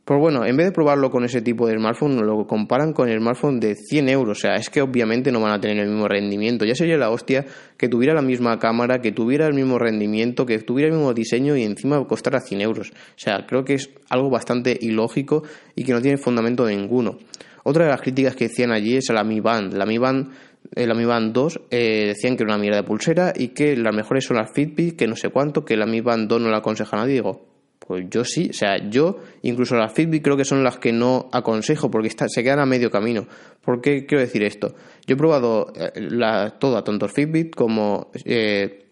pues 0.07 0.21
bueno, 0.21 0.47
en 0.47 0.57
vez 0.57 0.66
de 0.66 0.73
probarlo 0.73 1.11
con 1.11 1.25
ese 1.25 1.42
tipo 1.42 1.66
de 1.66 1.77
smartphone, 1.77 2.25
lo 2.25 2.47
comparan 2.47 2.92
con 2.92 3.09
el 3.09 3.19
smartphone 3.19 3.59
de 3.59 3.75
100 3.75 4.09
euros. 4.09 4.38
O 4.38 4.40
sea, 4.40 4.55
es 4.55 4.71
que 4.71 4.81
obviamente 4.81 5.33
no 5.33 5.40
van 5.40 5.51
a 5.51 5.61
tener 5.61 5.79
el 5.79 5.88
mismo 5.88 6.07
rendimiento. 6.07 6.64
Ya 6.64 6.77
sería 6.77 6.97
la 6.97 7.11
hostia 7.11 7.45
que 7.77 7.88
tuviera 7.88 8.14
la 8.14 8.23
misma 8.23 8.57
cámara, 8.61 9.01
que 9.01 9.11
tuviera 9.11 9.49
el 9.49 9.55
mismo 9.55 9.81
rendimiento, 9.81 10.47
que 10.47 10.61
tuviera 10.61 10.90
el 10.90 10.97
mismo 10.97 11.12
diseño 11.12 11.57
y 11.57 11.64
encima 11.64 12.07
costara 12.07 12.38
100 12.38 12.61
euros. 12.61 12.90
O 12.90 13.19
sea, 13.19 13.47
creo 13.49 13.64
que 13.64 13.75
es 13.75 13.90
algo 14.09 14.31
bastante 14.31 14.79
ilógico 14.81 15.42
y 15.75 15.83
que 15.83 15.92
no 15.92 16.01
tiene 16.01 16.19
fundamento 16.19 16.64
ninguno. 16.69 17.19
Otra 17.64 17.87
de 17.87 17.90
las 17.90 18.01
críticas 18.01 18.37
que 18.37 18.47
decían 18.47 18.71
allí 18.71 18.97
es 18.97 19.11
a 19.11 19.12
la 19.12 19.25
Mi 19.25 19.40
Band. 19.40 19.73
La 19.73 19.87
Mi 19.87 19.99
Band 19.99 20.31
la 20.77 20.95
Mi 20.95 21.05
Band 21.05 21.33
2 21.33 21.61
eh, 21.73 22.05
decían 22.07 22.37
que 22.37 22.45
era 22.45 22.55
una 22.55 22.62
mierda 22.62 22.77
de 22.77 22.87
pulsera 22.87 23.33
y 23.35 23.49
que 23.49 23.77
las 23.77 23.92
mejores 23.92 24.25
son 24.25 24.37
las 24.37 24.53
Fitbit, 24.53 24.97
que 24.97 25.09
no 25.09 25.16
sé 25.16 25.31
cuánto, 25.31 25.64
que 25.64 25.77
la 25.77 25.87
Mi 25.87 26.01
Band 26.01 26.29
2 26.29 26.42
no 26.42 26.49
la 26.49 26.59
aconseja 26.59 26.97
nadie. 26.97 27.14
Digo, 27.14 27.56
pues 27.87 28.07
yo 28.11 28.25
sí, 28.25 28.49
o 28.51 28.53
sea, 28.53 28.77
yo 28.88 29.18
incluso 29.42 29.77
las 29.77 29.92
Fitbit 29.92 30.22
creo 30.22 30.37
que 30.37 30.44
son 30.44 30.64
las 30.64 30.79
que 30.79 30.92
no 30.92 31.29
aconsejo 31.33 31.90
porque 31.90 32.11
se 32.11 32.42
quedan 32.42 32.59
a 32.59 32.66
medio 32.66 32.90
camino. 32.90 33.27
¿Por 33.62 33.81
qué 33.81 34.07
quiero 34.07 34.22
decir 34.22 34.42
esto? 34.42 34.75
Yo 35.07 35.14
he 35.14 35.16
probado 35.16 35.72
eh, 35.75 35.92
la, 36.11 36.59
todo, 36.59 36.83
tanto 36.83 37.09
Fitbit 37.09 37.55
como 37.55 38.11
eh, 38.25 38.87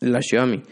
la 0.00 0.20
Xiaomi. 0.20 0.62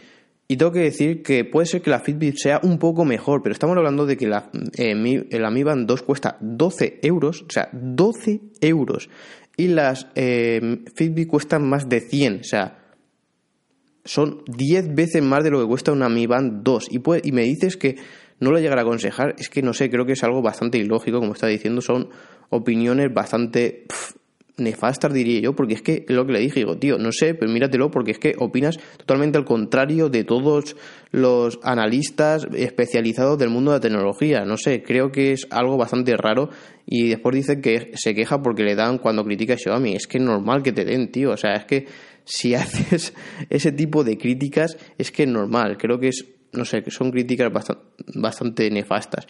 Y 0.47 0.57
tengo 0.57 0.71
que 0.71 0.81
decir 0.81 1.23
que 1.23 1.43
puede 1.43 1.65
ser 1.65 1.81
que 1.81 1.89
la 1.89 1.99
Fitbit 1.99 2.35
sea 2.37 2.59
un 2.61 2.77
poco 2.77 3.03
mejor, 3.03 3.41
pero 3.41 3.53
estamos 3.53 3.75
hablando 3.77 4.05
de 4.05 4.15
que 4.15 4.27
la, 4.27 4.51
eh, 4.77 4.93
Mi 4.93 5.63
Band 5.63 5.87
2 5.87 6.03
cuesta 6.03 6.37
12 6.39 6.99
euros, 7.01 7.41
o 7.41 7.51
sea, 7.51 7.69
12 7.71 8.41
euros. 8.61 9.09
Y 9.57 9.69
las 9.69 10.07
eh, 10.13 10.83
Fitbit 10.93 11.27
cuestan 11.27 11.67
más 11.67 11.89
de 11.89 12.01
100, 12.01 12.41
o 12.41 12.43
sea, 12.43 12.84
son 14.05 14.43
10 14.47 14.95
veces 14.95 15.21
más 15.23 15.43
de 15.43 15.51
lo 15.51 15.59
que 15.59 15.67
cuesta 15.67 15.91
una 15.91 16.09
Mi 16.09 16.27
Band 16.27 16.63
2. 16.63 16.87
Y, 16.91 17.01
y 17.23 17.31
me 17.31 17.43
dices 17.43 17.75
que 17.75 17.95
no 18.39 18.51
lo 18.51 18.59
llegará 18.59 18.81
a 18.81 18.83
aconsejar, 18.83 19.35
es 19.37 19.49
que 19.49 19.61
no 19.61 19.73
sé, 19.73 19.89
creo 19.89 20.05
que 20.05 20.13
es 20.13 20.23
algo 20.23 20.41
bastante 20.41 20.77
ilógico, 20.77 21.19
como 21.19 21.33
está 21.33 21.47
diciendo, 21.47 21.81
son 21.81 22.09
opiniones 22.49 23.13
bastante 23.13 23.85
nefastas, 24.57 25.13
diría 25.13 25.41
yo, 25.41 25.55
porque 25.55 25.73
es 25.73 25.81
que 25.81 26.05
lo 26.07 26.25
que 26.25 26.33
le 26.33 26.39
dije, 26.39 26.61
digo, 26.61 26.77
tío, 26.77 26.97
no 26.97 27.11
sé, 27.11 27.33
pero 27.33 27.51
míratelo, 27.51 27.91
porque 27.91 28.11
es 28.11 28.19
que 28.19 28.35
opinas 28.37 28.77
totalmente 28.97 29.37
al 29.37 29.45
contrario 29.45 30.09
de 30.09 30.23
todos 30.23 30.75
los 31.11 31.59
analistas 31.63 32.47
especializados 32.55 33.37
del 33.37 33.49
mundo 33.49 33.71
de 33.71 33.77
la 33.77 33.81
tecnología. 33.81 34.45
No 34.45 34.57
sé, 34.57 34.81
creo 34.83 35.11
que 35.11 35.33
es 35.33 35.47
algo 35.49 35.77
bastante 35.77 36.15
raro 36.15 36.49
y 36.85 37.09
después 37.09 37.35
dice 37.35 37.59
que 37.59 37.91
se 37.95 38.13
queja 38.13 38.41
porque 38.41 38.63
le 38.63 38.75
dan 38.75 38.97
cuando 38.97 39.25
critica 39.25 39.55
a 39.55 39.57
Xiaomi. 39.57 39.95
Es 39.95 40.07
que 40.07 40.19
es 40.19 40.23
normal 40.23 40.63
que 40.63 40.71
te 40.71 40.85
den, 40.85 41.11
tío, 41.11 41.31
o 41.31 41.37
sea, 41.37 41.53
es 41.55 41.65
que 41.65 41.85
si 42.25 42.55
haces 42.55 43.13
ese 43.49 43.71
tipo 43.71 44.03
de 44.03 44.17
críticas 44.17 44.77
es 44.97 45.11
que 45.11 45.23
es 45.23 45.29
normal. 45.29 45.77
Creo 45.77 45.99
que 45.99 46.09
es, 46.09 46.25
no 46.51 46.65
sé, 46.65 46.83
que 46.83 46.91
son 46.91 47.11
críticas 47.11 47.51
bastante, 48.15 48.69
nefastas. 48.69 49.27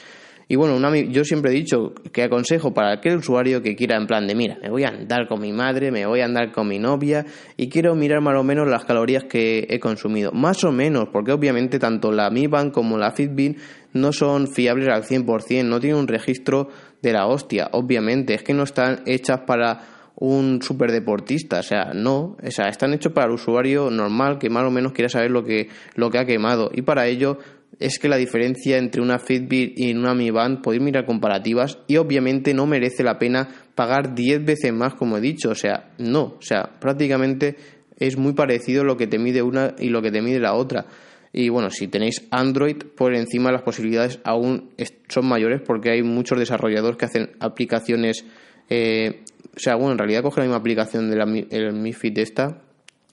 Y 0.47 0.57
bueno, 0.57 0.77
yo 1.09 1.23
siempre 1.23 1.51
he 1.51 1.55
dicho 1.55 1.95
que 2.13 2.21
aconsejo 2.21 2.71
para 2.71 2.93
aquel 2.93 3.17
usuario 3.17 3.63
que 3.63 3.75
quiera 3.75 3.97
en 3.97 4.05
plan 4.05 4.27
de, 4.27 4.35
mira, 4.35 4.59
me 4.61 4.69
voy 4.69 4.83
a 4.83 4.89
andar 4.89 5.27
con 5.27 5.41
mi 5.41 5.51
madre, 5.51 5.89
me 5.89 6.05
voy 6.05 6.21
a 6.21 6.25
andar 6.25 6.51
con 6.51 6.67
mi 6.67 6.77
novia 6.77 7.25
y 7.57 7.67
quiero 7.67 7.95
mirar 7.95 8.21
más 8.21 8.37
o 8.37 8.43
menos 8.43 8.67
las 8.67 8.85
calorías 8.85 9.23
que 9.23 9.65
he 9.67 9.79
consumido. 9.79 10.31
Más 10.33 10.63
o 10.63 10.71
menos, 10.71 11.09
porque 11.11 11.31
obviamente 11.31 11.79
tanto 11.79 12.11
la 12.11 12.29
Mi 12.29 12.45
Band 12.45 12.73
como 12.73 12.95
la 12.99 13.11
Fitbit 13.11 13.57
no 13.93 14.13
son 14.13 14.47
fiables 14.47 14.87
al 14.89 15.03
100%, 15.03 15.65
no 15.65 15.79
tienen 15.79 15.97
un 15.97 16.07
registro 16.07 16.69
de 17.01 17.11
la 17.11 17.25
hostia, 17.25 17.69
obviamente, 17.71 18.35
es 18.35 18.43
que 18.43 18.53
no 18.53 18.63
están 18.63 19.01
hechas 19.07 19.41
para 19.47 19.94
un 20.17 20.61
superdeportista, 20.61 21.59
o 21.59 21.63
sea, 21.63 21.91
no, 21.93 22.37
o 22.41 22.51
sea, 22.51 22.67
están 22.67 22.93
hechos 22.93 23.11
para 23.11 23.27
el 23.27 23.33
usuario 23.33 23.89
normal 23.89 24.37
que 24.39 24.49
más 24.49 24.63
o 24.63 24.71
menos 24.71 24.93
quiera 24.93 25.09
saber 25.09 25.31
lo 25.31 25.43
que, 25.43 25.69
lo 25.95 26.09
que 26.09 26.19
ha 26.19 26.25
quemado. 26.25 26.69
Y 26.73 26.83
para 26.83 27.07
ello 27.07 27.37
es 27.79 27.99
que 27.99 28.07
la 28.07 28.15
diferencia 28.15 28.77
entre 28.77 29.01
una 29.01 29.19
Fitbit 29.19 29.77
y 29.77 29.93
una 29.93 30.13
Mi 30.13 30.31
Band, 30.31 30.61
podéis 30.61 30.81
mirar 30.81 31.05
comparativas 31.05 31.79
y 31.87 31.97
obviamente 31.97 32.53
no 32.53 32.65
merece 32.65 33.03
la 33.03 33.19
pena 33.19 33.49
pagar 33.75 34.15
10 34.15 34.45
veces 34.45 34.73
más 34.73 34.93
como 34.93 35.17
he 35.17 35.21
dicho, 35.21 35.49
o 35.49 35.55
sea, 35.55 35.91
no, 35.97 36.35
o 36.37 36.41
sea, 36.41 36.71
prácticamente 36.79 37.57
es 37.97 38.17
muy 38.17 38.33
parecido 38.33 38.83
lo 38.83 38.97
que 38.97 39.07
te 39.07 39.19
mide 39.19 39.41
una 39.41 39.75
y 39.79 39.89
lo 39.89 40.01
que 40.01 40.11
te 40.11 40.21
mide 40.21 40.39
la 40.39 40.53
otra. 40.53 40.85
Y 41.33 41.49
bueno, 41.49 41.69
si 41.69 41.89
tenéis 41.89 42.25
Android, 42.31 42.77
por 42.95 43.13
encima 43.13 43.51
las 43.51 43.63
posibilidades 43.63 44.21
aún 44.23 44.69
son 45.09 45.27
mayores 45.27 45.61
porque 45.61 45.91
hay 45.91 46.01
muchos 46.01 46.39
desarrolladores 46.39 46.97
que 46.97 47.05
hacen 47.05 47.31
aplicaciones 47.41 48.25
eh, 48.69 49.24
o 49.55 49.59
sea, 49.59 49.75
bueno, 49.75 49.93
en 49.93 49.97
realidad 49.97 50.23
coge 50.23 50.41
la 50.41 50.45
misma 50.45 50.57
aplicación 50.57 51.09
de 51.09 51.15
la 51.15 51.23
el 51.23 51.73
Mi 51.73 51.93
Fit 51.93 52.17
esta 52.17 52.61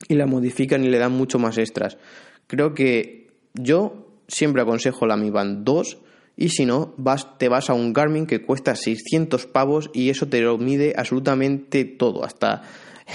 y 0.09 0.15
la 0.15 0.27
modifican 0.27 0.85
y 0.85 0.89
le 0.89 0.99
dan 0.99 1.13
mucho 1.13 1.39
más 1.39 1.59
extras. 1.59 1.99
Creo 2.47 2.75
que 2.75 3.29
yo 3.55 4.07
siempre 4.29 4.63
aconsejo 4.63 5.07
la 5.07 5.17
Mi 5.17 5.31
Band 5.31 5.65
2 5.65 5.99
y 6.37 6.49
si 6.49 6.65
no, 6.65 6.95
vas, 6.97 7.39
te 7.39 7.49
vas 7.49 7.71
a 7.71 7.75
un 7.75 7.93
Garmin 7.93 8.27
que 8.27 8.43
cuesta 8.43 8.75
600 8.75 9.47
pavos 9.47 9.91
y 9.93 10.11
eso 10.11 10.29
te 10.29 10.41
lo 10.41 10.59
mide 10.59 10.95
absolutamente 10.97 11.85
todo, 11.85 12.25
hasta 12.25 12.63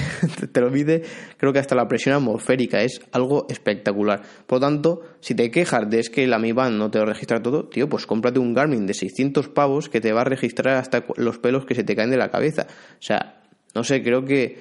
te 0.51 0.61
lo 0.61 0.69
mide, 0.69 1.03
creo 1.37 1.53
que 1.53 1.59
hasta 1.59 1.75
la 1.75 1.87
presión 1.87 2.15
atmosférica, 2.15 2.81
es 2.81 3.01
algo 3.11 3.45
espectacular. 3.49 4.21
Por 4.45 4.57
lo 4.57 4.67
tanto, 4.67 5.01
si 5.19 5.35
te 5.35 5.51
quejas 5.51 5.89
de 5.89 5.99
es 5.99 6.09
que 6.09 6.27
la 6.27 6.39
Mi 6.39 6.51
Band 6.51 6.77
no 6.77 6.91
te 6.91 6.99
lo 6.99 7.05
registra 7.05 7.41
todo, 7.41 7.65
tío, 7.65 7.87
pues 7.89 8.05
cómprate 8.05 8.39
un 8.39 8.53
Garmin 8.53 8.85
de 8.85 8.93
600 8.93 9.49
pavos 9.49 9.89
que 9.89 10.01
te 10.01 10.11
va 10.11 10.21
a 10.21 10.25
registrar 10.25 10.75
hasta 10.75 11.05
los 11.15 11.39
pelos 11.39 11.65
que 11.65 11.75
se 11.75 11.83
te 11.83 11.95
caen 11.95 12.11
de 12.11 12.17
la 12.17 12.29
cabeza. 12.29 12.67
O 12.69 13.01
sea, 13.01 13.41
no 13.73 13.83
sé, 13.83 14.01
creo 14.01 14.23
que 14.23 14.57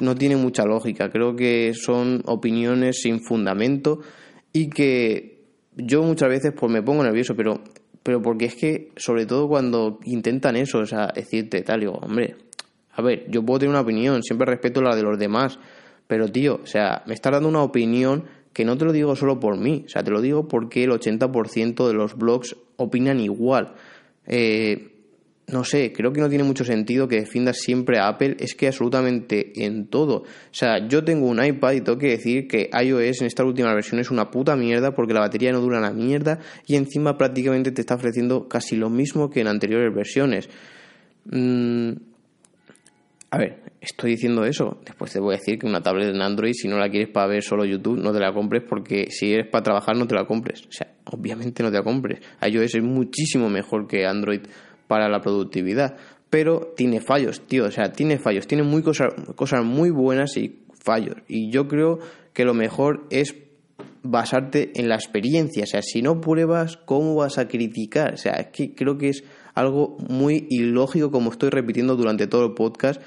no 0.00 0.14
tiene 0.14 0.36
mucha 0.36 0.64
lógica, 0.64 1.10
creo 1.10 1.34
que 1.34 1.72
son 1.74 2.22
opiniones 2.26 3.00
sin 3.00 3.22
fundamento 3.22 4.00
y 4.52 4.68
que 4.68 5.40
yo 5.74 6.02
muchas 6.02 6.28
veces 6.28 6.52
pues 6.54 6.70
me 6.70 6.82
pongo 6.82 7.02
nervioso, 7.02 7.34
pero 7.34 7.62
pero 8.02 8.20
porque 8.20 8.46
es 8.46 8.56
que 8.56 8.90
sobre 8.96 9.26
todo 9.26 9.48
cuando 9.48 10.00
intentan 10.04 10.56
eso, 10.56 10.78
o 10.78 10.86
sea, 10.86 11.12
decirte 11.14 11.62
tal, 11.62 11.80
digo, 11.80 11.92
hombre, 11.92 12.36
a 12.92 13.02
ver, 13.02 13.30
yo 13.30 13.44
puedo 13.44 13.60
tener 13.60 13.70
una 13.70 13.80
opinión, 13.80 14.22
siempre 14.22 14.46
respeto 14.46 14.82
la 14.82 14.94
de 14.94 15.02
los 15.02 15.18
demás, 15.18 15.58
pero 16.06 16.28
tío, 16.28 16.60
o 16.62 16.66
sea, 16.66 17.02
me 17.06 17.14
estás 17.14 17.32
dando 17.32 17.48
una 17.48 17.62
opinión 17.62 18.24
que 18.52 18.64
no 18.64 18.76
te 18.76 18.84
lo 18.84 18.92
digo 18.92 19.16
solo 19.16 19.40
por 19.40 19.56
mí, 19.56 19.84
o 19.86 19.88
sea, 19.88 20.02
te 20.02 20.10
lo 20.10 20.20
digo 20.20 20.46
porque 20.46 20.84
el 20.84 20.90
80% 20.90 21.86
de 21.86 21.94
los 21.94 22.16
blogs 22.16 22.56
opinan 22.76 23.18
igual. 23.18 23.74
Eh, 24.26 24.92
no 25.48 25.64
sé, 25.64 25.92
creo 25.92 26.12
que 26.12 26.20
no 26.20 26.28
tiene 26.28 26.44
mucho 26.44 26.64
sentido 26.64 27.08
que 27.08 27.16
defiendas 27.16 27.58
siempre 27.58 27.98
a 27.98 28.08
Apple, 28.08 28.36
es 28.38 28.54
que 28.54 28.68
absolutamente 28.68 29.64
en 29.64 29.86
todo. 29.86 30.18
O 30.18 30.24
sea, 30.50 30.86
yo 30.86 31.04
tengo 31.04 31.26
un 31.26 31.44
iPad 31.44 31.72
y 31.72 31.80
tengo 31.80 31.98
que 31.98 32.08
decir 32.08 32.46
que 32.46 32.70
iOS 32.72 33.22
en 33.22 33.26
esta 33.26 33.44
última 33.44 33.74
versión 33.74 34.00
es 34.00 34.10
una 34.10 34.30
puta 34.30 34.56
mierda 34.56 34.94
porque 34.94 35.12
la 35.12 35.20
batería 35.20 35.52
no 35.52 35.60
dura 35.60 35.80
la 35.80 35.92
mierda 35.92 36.38
y 36.66 36.76
encima 36.76 37.18
prácticamente 37.18 37.72
te 37.72 37.80
está 37.80 37.96
ofreciendo 37.96 38.48
casi 38.48 38.76
lo 38.76 38.88
mismo 38.88 39.30
que 39.30 39.40
en 39.40 39.48
anteriores 39.48 39.94
versiones. 39.94 40.48
Mm, 41.24 41.92
a 43.32 43.38
ver, 43.38 43.62
estoy 43.80 44.10
diciendo 44.10 44.44
eso. 44.44 44.78
Después 44.84 45.10
te 45.10 45.18
voy 45.18 45.34
a 45.34 45.38
decir 45.38 45.58
que 45.58 45.66
una 45.66 45.80
tablet 45.80 46.14
en 46.14 46.20
Android, 46.20 46.52
si 46.52 46.68
no 46.68 46.76
la 46.76 46.90
quieres 46.90 47.08
para 47.08 47.28
ver 47.28 47.42
solo 47.42 47.64
YouTube, 47.64 47.98
no 47.98 48.12
te 48.12 48.20
la 48.20 48.30
compres 48.34 48.62
porque 48.68 49.06
si 49.08 49.32
eres 49.32 49.48
para 49.48 49.62
trabajar, 49.62 49.96
no 49.96 50.06
te 50.06 50.14
la 50.14 50.26
compres. 50.26 50.66
O 50.66 50.70
sea, 50.70 50.92
obviamente 51.06 51.62
no 51.62 51.70
te 51.70 51.78
la 51.78 51.82
compres. 51.82 52.20
iOS 52.46 52.74
es 52.74 52.82
muchísimo 52.82 53.48
mejor 53.48 53.86
que 53.86 54.04
Android 54.04 54.42
para 54.86 55.08
la 55.08 55.22
productividad. 55.22 55.96
Pero 56.28 56.74
tiene 56.76 57.00
fallos, 57.00 57.40
tío. 57.46 57.64
O 57.64 57.70
sea, 57.70 57.90
tiene 57.90 58.18
fallos. 58.18 58.46
Tiene 58.46 58.64
muy 58.64 58.82
cosas, 58.82 59.14
cosas 59.34 59.64
muy 59.64 59.88
buenas 59.88 60.36
y 60.36 60.64
fallos. 60.84 61.16
Y 61.26 61.50
yo 61.50 61.68
creo 61.68 62.00
que 62.34 62.44
lo 62.44 62.52
mejor 62.52 63.06
es 63.08 63.34
basarte 64.02 64.72
en 64.74 64.90
la 64.90 64.96
experiencia. 64.96 65.62
O 65.62 65.66
sea, 65.66 65.80
si 65.80 66.02
no 66.02 66.20
pruebas, 66.20 66.76
¿cómo 66.76 67.14
vas 67.14 67.38
a 67.38 67.48
criticar? 67.48 68.12
O 68.12 68.16
sea, 68.18 68.32
es 68.32 68.48
que 68.48 68.74
creo 68.74 68.98
que 68.98 69.08
es 69.08 69.24
algo 69.54 69.96
muy 70.08 70.46
ilógico, 70.50 71.10
como 71.10 71.30
estoy 71.30 71.48
repitiendo 71.48 71.96
durante 71.96 72.26
todo 72.26 72.44
el 72.44 72.52
podcast 72.52 73.00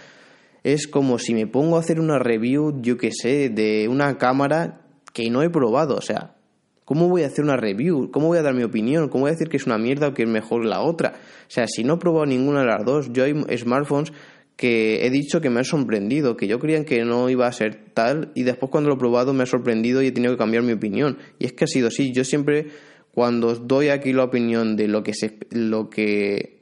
es 0.66 0.88
como 0.88 1.20
si 1.20 1.36
me 1.36 1.46
pongo 1.46 1.78
a 1.78 1.82
hacer 1.82 2.00
una 2.00 2.18
review, 2.18 2.82
yo 2.82 2.98
que 2.98 3.12
sé, 3.12 3.50
de 3.50 3.88
una 3.88 4.18
cámara 4.18 4.82
que 5.14 5.30
no 5.30 5.44
he 5.44 5.52
probado. 5.52 5.96
O 5.96 6.02
sea, 6.02 6.38
¿cómo 6.86 7.08
voy 7.08 7.22
a 7.22 7.28
hacer 7.28 7.46
una 7.46 7.56
review? 7.56 8.10
¿Cómo 8.10 8.30
voy 8.30 8.40
a 8.40 8.42
dar 8.42 8.56
mi 8.56 8.64
opinión? 8.64 9.08
¿Cómo 9.10 9.26
voy 9.26 9.30
a 9.30 9.34
decir 9.34 9.48
que 9.48 9.58
es 9.58 9.68
una 9.68 9.78
mierda 9.78 10.08
o 10.08 10.14
que 10.16 10.24
es 10.24 10.28
mejor 10.28 10.66
la 10.66 10.82
otra? 10.82 11.14
O 11.14 11.50
sea, 11.52 11.68
si 11.68 11.84
no 11.84 11.94
he 11.94 11.98
probado 11.98 12.26
ninguna 12.26 12.62
de 12.62 12.66
las 12.66 12.84
dos, 12.84 13.14
yo 13.14 13.26
hay 13.26 13.36
smartphones 13.56 14.12
que 14.56 15.06
he 15.06 15.12
dicho 15.12 15.40
que 15.40 15.52
me 15.52 15.60
han 15.60 15.66
sorprendido, 15.66 16.36
que 16.36 16.48
yo 16.48 16.58
creía 16.58 16.84
que 16.84 17.06
no 17.06 17.30
iba 17.30 17.46
a 17.46 17.52
ser 17.52 17.92
tal 17.94 18.32
y 18.34 18.42
después 18.42 18.72
cuando 18.72 18.90
lo 18.90 18.96
he 18.96 18.98
probado 18.98 19.34
me 19.34 19.44
ha 19.44 19.46
sorprendido 19.46 20.02
y 20.02 20.08
he 20.08 20.12
tenido 20.12 20.34
que 20.34 20.40
cambiar 20.40 20.64
mi 20.64 20.74
opinión. 20.74 21.20
Y 21.38 21.46
es 21.46 21.54
que 21.54 21.66
ha 21.66 21.68
sido 21.68 21.90
así. 21.90 22.12
Yo 22.12 22.24
siempre 22.24 22.70
cuando 23.12 23.50
os 23.50 23.68
doy 23.68 23.90
aquí 23.90 24.14
la 24.14 24.24
opinión 24.24 24.76
de 24.76 24.88
lo 24.88 25.04
que 25.04 25.14
se, 25.14 25.38
lo 25.52 25.92
que, 25.92 26.55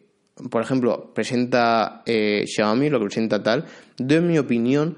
por 0.49 0.61
ejemplo, 0.61 1.13
presenta 1.13 2.03
eh, 2.05 2.45
Xiaomi, 2.47 2.89
lo 2.89 2.99
que 2.99 3.05
presenta 3.05 3.43
tal, 3.43 3.65
doy 3.97 4.21
mi 4.21 4.37
opinión, 4.37 4.97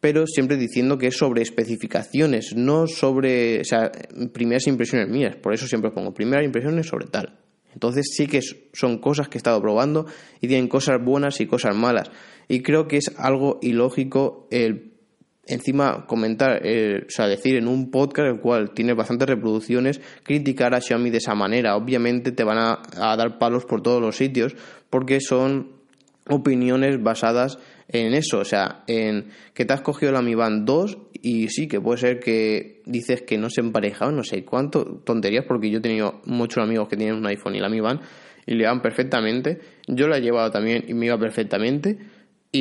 pero 0.00 0.26
siempre 0.26 0.56
diciendo 0.56 0.98
que 0.98 1.08
es 1.08 1.16
sobre 1.16 1.42
especificaciones, 1.42 2.54
no 2.54 2.86
sobre, 2.86 3.60
o 3.60 3.64
sea, 3.64 3.90
primeras 4.32 4.66
impresiones 4.66 5.08
mías. 5.08 5.36
Por 5.36 5.54
eso 5.54 5.66
siempre 5.66 5.90
pongo 5.90 6.14
primeras 6.14 6.44
impresiones 6.44 6.86
sobre 6.86 7.06
tal. 7.06 7.38
Entonces 7.72 8.06
sí 8.14 8.26
que 8.26 8.40
son 8.72 8.98
cosas 8.98 9.28
que 9.28 9.36
he 9.36 9.40
estado 9.40 9.60
probando 9.60 10.06
y 10.40 10.48
tienen 10.48 10.68
cosas 10.68 11.02
buenas 11.04 11.40
y 11.40 11.46
cosas 11.46 11.74
malas. 11.74 12.10
Y 12.48 12.62
creo 12.62 12.86
que 12.86 12.98
es 12.98 13.12
algo 13.18 13.58
ilógico 13.60 14.46
el 14.50 14.95
encima 15.46 16.06
comentar, 16.06 16.60
eh, 16.64 17.04
o 17.06 17.10
sea, 17.10 17.26
decir 17.26 17.56
en 17.56 17.68
un 17.68 17.90
podcast 17.90 18.28
el 18.28 18.40
cual 18.40 18.72
tiene 18.72 18.94
bastantes 18.94 19.28
reproducciones, 19.28 20.00
criticar 20.22 20.74
a 20.74 20.80
Xiaomi 20.80 21.10
de 21.10 21.18
esa 21.18 21.34
manera. 21.34 21.76
Obviamente 21.76 22.32
te 22.32 22.44
van 22.44 22.58
a, 22.58 23.16
dar 23.16 23.38
palos 23.38 23.64
por 23.64 23.82
todos 23.82 24.00
los 24.00 24.16
sitios 24.16 24.54
porque 24.90 25.20
son 25.20 25.76
opiniones 26.28 27.02
basadas 27.02 27.58
en 27.88 28.14
eso, 28.14 28.38
o 28.38 28.44
sea, 28.44 28.82
en 28.88 29.28
que 29.54 29.64
te 29.64 29.72
has 29.72 29.80
cogido 29.80 30.10
la 30.10 30.20
Mi 30.20 30.34
Band 30.34 30.66
2 30.66 30.98
y 31.22 31.48
sí, 31.48 31.68
que 31.68 31.80
puede 31.80 31.98
ser 31.98 32.18
que 32.18 32.82
dices 32.84 33.22
que 33.22 33.38
no 33.38 33.48
se 33.48 33.60
emparejaban, 33.60 34.16
no 34.16 34.24
sé 34.24 34.44
cuánto, 34.44 35.02
tonterías, 35.04 35.44
porque 35.46 35.70
yo 35.70 35.78
he 35.78 35.82
tenido 35.82 36.20
muchos 36.24 36.62
amigos 36.64 36.88
que 36.88 36.96
tienen 36.96 37.14
un 37.14 37.26
iPhone 37.26 37.54
y 37.54 37.60
la 37.60 37.68
Mi 37.68 37.80
Band 37.80 38.00
y 38.44 38.54
le 38.54 38.66
van 38.66 38.82
perfectamente, 38.82 39.60
yo 39.86 40.08
la 40.08 40.18
he 40.18 40.20
llevado 40.20 40.50
también 40.50 40.84
y 40.88 40.94
me 40.94 41.06
iba 41.06 41.18
perfectamente, 41.18 41.98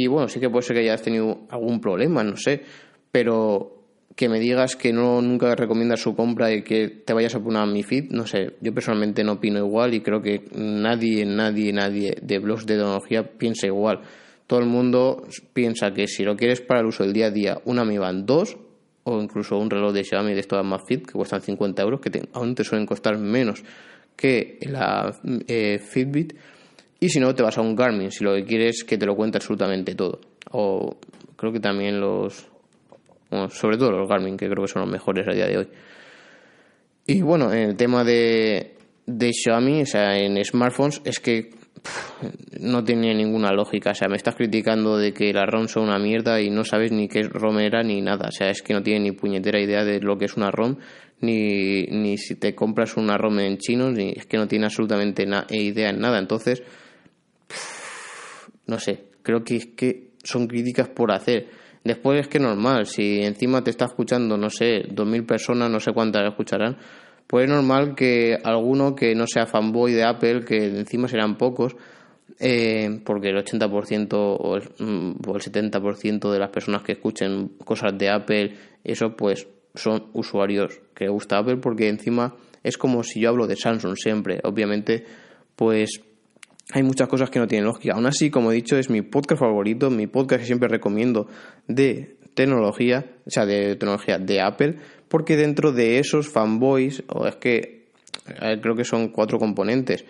y 0.03 0.07
bueno, 0.07 0.27
sí 0.27 0.39
que 0.39 0.49
puede 0.49 0.63
ser 0.63 0.75
que 0.75 0.81
hayas 0.81 1.01
tenido 1.01 1.47
algún 1.49 1.79
problema, 1.79 2.23
no 2.23 2.35
sé, 2.37 2.61
pero 3.11 3.75
que 4.15 4.29
me 4.29 4.39
digas 4.39 4.75
que 4.75 4.93
no 4.93 5.21
nunca 5.21 5.55
recomiendas 5.55 5.99
su 5.99 6.15
compra 6.15 6.51
y 6.53 6.63
que 6.63 6.87
te 6.87 7.13
vayas 7.13 7.35
a 7.35 7.43
poner 7.43 7.61
a 7.61 7.65
mi 7.65 7.83
feed, 7.83 8.11
no 8.11 8.25
sé, 8.25 8.53
yo 8.61 8.73
personalmente 8.73 9.23
no 9.23 9.33
opino 9.33 9.59
igual 9.59 9.93
y 9.93 10.01
creo 10.01 10.21
que 10.21 10.45
nadie, 10.55 11.25
nadie, 11.25 11.73
nadie 11.73 12.15
de 12.21 12.39
blogs 12.39 12.65
de 12.65 12.75
tecnología 12.75 13.23
piensa 13.23 13.67
igual. 13.67 14.01
Todo 14.47 14.59
el 14.59 14.67
mundo 14.67 15.27
piensa 15.53 15.91
que 15.91 16.07
si 16.07 16.23
lo 16.23 16.35
quieres 16.37 16.61
para 16.61 16.81
el 16.81 16.85
uso 16.85 17.03
del 17.03 17.13
día 17.13 17.27
a 17.27 17.31
día, 17.31 17.61
una 17.65 17.83
Mi 17.83 17.97
Band 17.97 18.25
2 18.25 18.57
o 19.03 19.21
incluso 19.21 19.57
un 19.57 19.69
reloj 19.69 19.93
de 19.93 20.03
Xiaomi 20.03 20.33
de 20.33 20.39
estos 20.39 20.63
más 20.63 20.83
que 20.87 20.99
cuestan 20.99 21.41
50 21.41 21.81
euros, 21.81 21.99
que 21.99 22.21
aún 22.33 22.55
te 22.55 22.63
suelen 22.63 22.85
costar 22.85 23.17
menos 23.17 23.63
que 24.15 24.59
la 24.61 25.13
eh, 25.47 25.79
Fitbit. 25.79 26.33
Y 26.99 27.09
si 27.09 27.19
no, 27.19 27.35
te 27.35 27.43
vas 27.43 27.57
a 27.57 27.61
un 27.61 27.75
Garmin, 27.75 28.11
si 28.11 28.23
lo 28.23 28.33
que 28.35 28.45
quieres 28.45 28.83
que 28.83 28.97
te 28.97 29.05
lo 29.05 29.15
cuente 29.15 29.37
absolutamente 29.37 29.95
todo. 29.95 30.19
O 30.51 30.97
creo 31.35 31.51
que 31.51 31.59
también 31.59 31.99
los, 31.99 32.47
sobre 33.49 33.77
todo 33.77 33.91
los 33.91 34.09
Garmin, 34.09 34.37
que 34.37 34.49
creo 34.49 34.63
que 34.63 34.71
son 34.71 34.83
los 34.83 34.91
mejores 34.91 35.27
a 35.27 35.31
día 35.33 35.47
de 35.47 35.57
hoy. 35.57 35.67
Y 37.07 37.21
bueno, 37.21 37.51
en 37.51 37.69
el 37.69 37.75
tema 37.75 38.03
de, 38.03 38.75
de 39.05 39.31
Xiaomi, 39.31 39.81
o 39.81 39.85
sea, 39.85 40.17
en 40.17 40.43
smartphones, 40.43 41.01
es 41.05 41.19
que 41.19 41.51
no 42.59 42.83
tiene 42.83 43.13
ninguna 43.13 43.51
lógica. 43.51 43.91
O 43.91 43.95
sea, 43.95 44.07
me 44.07 44.15
estás 44.15 44.35
criticando 44.35 44.97
de 44.97 45.13
que 45.13 45.31
la 45.33 45.45
ROM 45.45 45.67
son 45.67 45.83
una 45.83 45.99
mierda 45.99 46.41
y 46.41 46.49
no 46.49 46.63
sabes 46.63 46.91
ni 46.91 47.07
qué 47.07 47.19
es 47.19 47.29
ROM 47.29 47.59
era 47.59 47.83
ni 47.83 48.01
nada. 48.01 48.29
O 48.29 48.31
sea, 48.31 48.49
es 48.49 48.61
que 48.61 48.73
no 48.73 48.81
tiene 48.81 49.01
ni 49.01 49.11
puñetera 49.11 49.59
idea 49.59 49.83
de 49.83 49.99
lo 49.99 50.17
que 50.17 50.25
es 50.25 50.35
una 50.35 50.51
ROM, 50.51 50.77
ni, 51.21 51.83
ni 51.83 52.17
si 52.17 52.35
te 52.35 52.55
compras 52.55 52.97
una 52.97 53.17
ROM 53.17 53.39
en 53.39 53.57
chino, 53.57 53.91
ni 53.91 54.13
es 54.15 54.25
que 54.25 54.37
no 54.37 54.47
tiene 54.47 54.65
absolutamente 54.65 55.27
idea 55.51 55.89
en 55.89 55.99
nada. 55.99 56.19
Entonces, 56.19 56.63
no 58.67 58.79
sé, 58.79 59.05
creo 59.21 59.43
que 59.43 59.55
es 59.55 59.65
que 59.67 60.09
son 60.23 60.47
críticas 60.47 60.89
por 60.89 61.11
hacer. 61.11 61.49
Después 61.83 62.19
es 62.19 62.27
que 62.27 62.39
normal, 62.39 62.87
si 62.87 63.21
encima 63.21 63.63
te 63.63 63.69
está 63.69 63.85
escuchando, 63.85 64.37
no 64.37 64.49
sé, 64.49 64.85
dos 64.89 65.07
mil 65.07 65.23
personas, 65.23 65.69
no 65.69 65.79
sé 65.79 65.93
cuántas 65.93 66.27
escucharán, 66.27 66.77
pues 67.27 67.45
es 67.45 67.51
normal 67.51 67.95
que 67.95 68.37
alguno 68.43 68.95
que 68.95 69.13
no 69.15 69.27
sea 69.27 69.45
fanboy 69.45 69.93
de 69.93 70.03
Apple, 70.03 70.43
que 70.45 70.65
encima 70.65 71.07
serán 71.07 71.37
pocos, 71.37 71.75
eh, 72.39 73.01
porque 73.05 73.29
el 73.29 73.37
80% 73.37 74.13
o 74.17 74.57
el, 74.57 74.63
mm, 74.79 75.15
o 75.27 75.35
el 75.35 75.41
70% 75.41 76.31
de 76.31 76.39
las 76.39 76.49
personas 76.49 76.81
que 76.81 76.93
escuchen 76.93 77.51
cosas 77.63 77.97
de 77.97 78.09
Apple, 78.09 78.55
eso 78.83 79.15
pues 79.15 79.47
son 79.75 80.07
usuarios 80.13 80.81
que 80.93 81.07
gusta 81.07 81.37
Apple, 81.37 81.57
porque 81.57 81.87
encima 81.87 82.35
es 82.63 82.77
como 82.77 83.03
si 83.03 83.21
yo 83.21 83.29
hablo 83.29 83.47
de 83.47 83.55
Samsung 83.55 83.95
siempre, 83.95 84.39
obviamente 84.43 85.05
pues 85.55 86.01
hay 86.71 86.83
muchas 86.83 87.07
cosas 87.07 87.29
que 87.29 87.39
no 87.39 87.47
tienen 87.47 87.65
lógica. 87.65 87.93
Aún 87.93 88.05
así, 88.05 88.29
como 88.29 88.51
he 88.51 88.55
dicho, 88.55 88.77
es 88.77 88.89
mi 88.89 89.01
podcast 89.01 89.39
favorito, 89.39 89.89
mi 89.89 90.07
podcast 90.07 90.41
que 90.41 90.47
siempre 90.47 90.67
recomiendo 90.67 91.27
de 91.67 92.17
tecnología, 92.33 93.05
o 93.25 93.29
sea, 93.29 93.45
de 93.45 93.75
tecnología 93.75 94.17
de 94.19 94.41
Apple, 94.41 94.75
porque 95.07 95.37
dentro 95.37 95.71
de 95.71 95.99
esos 95.99 96.29
fanboys, 96.29 97.03
o 97.07 97.27
es 97.27 97.35
que 97.35 97.85
creo 98.61 98.75
que 98.75 98.83
son 98.83 99.09
cuatro 99.09 99.37
componentes. 99.37 100.05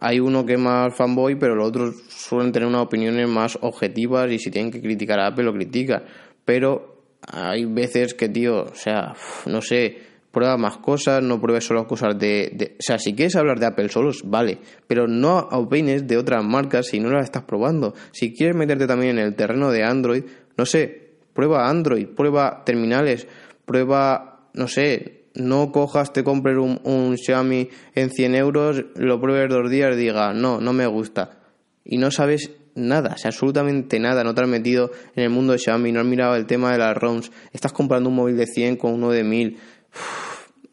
Hay 0.00 0.20
uno 0.20 0.46
que 0.46 0.54
es 0.54 0.58
más 0.58 0.94
fanboy, 0.94 1.34
pero 1.34 1.54
los 1.54 1.68
otros 1.68 1.96
suelen 2.08 2.52
tener 2.52 2.68
unas 2.68 2.82
opiniones 2.82 3.28
más 3.28 3.58
objetivas 3.60 4.30
y 4.30 4.38
si 4.38 4.50
tienen 4.50 4.70
que 4.70 4.80
criticar 4.80 5.18
a 5.20 5.28
Apple 5.28 5.44
lo 5.44 5.52
critican. 5.52 6.04
Pero 6.44 7.02
hay 7.20 7.64
veces 7.64 8.14
que, 8.14 8.28
tío, 8.28 8.62
o 8.62 8.74
sea, 8.74 9.14
no 9.46 9.60
sé, 9.60 9.98
prueba 10.30 10.56
más 10.56 10.78
cosas, 10.78 11.22
no 11.22 11.40
pruebes 11.40 11.64
solo 11.64 11.86
cosas 11.86 12.18
de, 12.18 12.76
O 12.78 12.82
sea, 12.82 12.98
si 12.98 13.14
quieres 13.14 13.36
hablar 13.36 13.58
de 13.58 13.66
Apple 13.66 13.88
solos, 13.88 14.22
vale, 14.24 14.58
pero 14.86 15.06
no 15.06 15.38
opines 15.52 16.06
de 16.06 16.16
otras 16.16 16.44
marcas 16.44 16.88
si 16.88 17.00
no 17.00 17.10
las 17.10 17.24
estás 17.24 17.44
probando. 17.44 17.94
Si 18.12 18.34
quieres 18.34 18.56
meterte 18.56 18.86
también 18.86 19.18
en 19.18 19.26
el 19.26 19.34
terreno 19.34 19.70
de 19.70 19.84
Android, 19.84 20.24
no 20.56 20.66
sé, 20.66 21.12
prueba 21.32 21.68
Android, 21.68 22.06
prueba 22.06 22.62
terminales, 22.64 23.26
prueba, 23.64 24.48
no 24.54 24.68
sé, 24.68 25.26
no 25.34 25.70
cojas, 25.72 26.12
te 26.12 26.24
compres 26.24 26.56
un, 26.56 26.80
un 26.84 27.16
Xiaomi 27.16 27.68
en 27.94 28.10
100 28.10 28.34
euros, 28.34 28.84
lo 28.96 29.20
pruebes 29.20 29.48
dos 29.48 29.70
días 29.70 29.94
y 29.94 29.98
diga, 29.98 30.32
no, 30.32 30.60
no 30.60 30.72
me 30.72 30.86
gusta. 30.86 31.38
Y 31.84 31.96
no 31.96 32.10
sabes 32.10 32.50
nada, 32.74 33.14
o 33.14 33.18
sea, 33.18 33.30
absolutamente 33.30 33.98
nada, 33.98 34.24
no 34.24 34.34
te 34.34 34.42
has 34.42 34.48
metido 34.48 34.90
en 35.16 35.24
el 35.24 35.30
mundo 35.30 35.52
de 35.52 35.58
Xiaomi, 35.58 35.92
no 35.92 36.00
has 36.00 36.06
mirado 36.06 36.36
el 36.36 36.46
tema 36.46 36.72
de 36.72 36.78
las 36.78 36.96
ROMs, 36.96 37.30
estás 37.52 37.72
comprando 37.72 38.08
un 38.08 38.16
móvil 38.16 38.36
de 38.36 38.46
100 38.46 38.76
con 38.76 38.94
uno 38.94 39.10
de 39.10 39.24
1000 39.24 39.58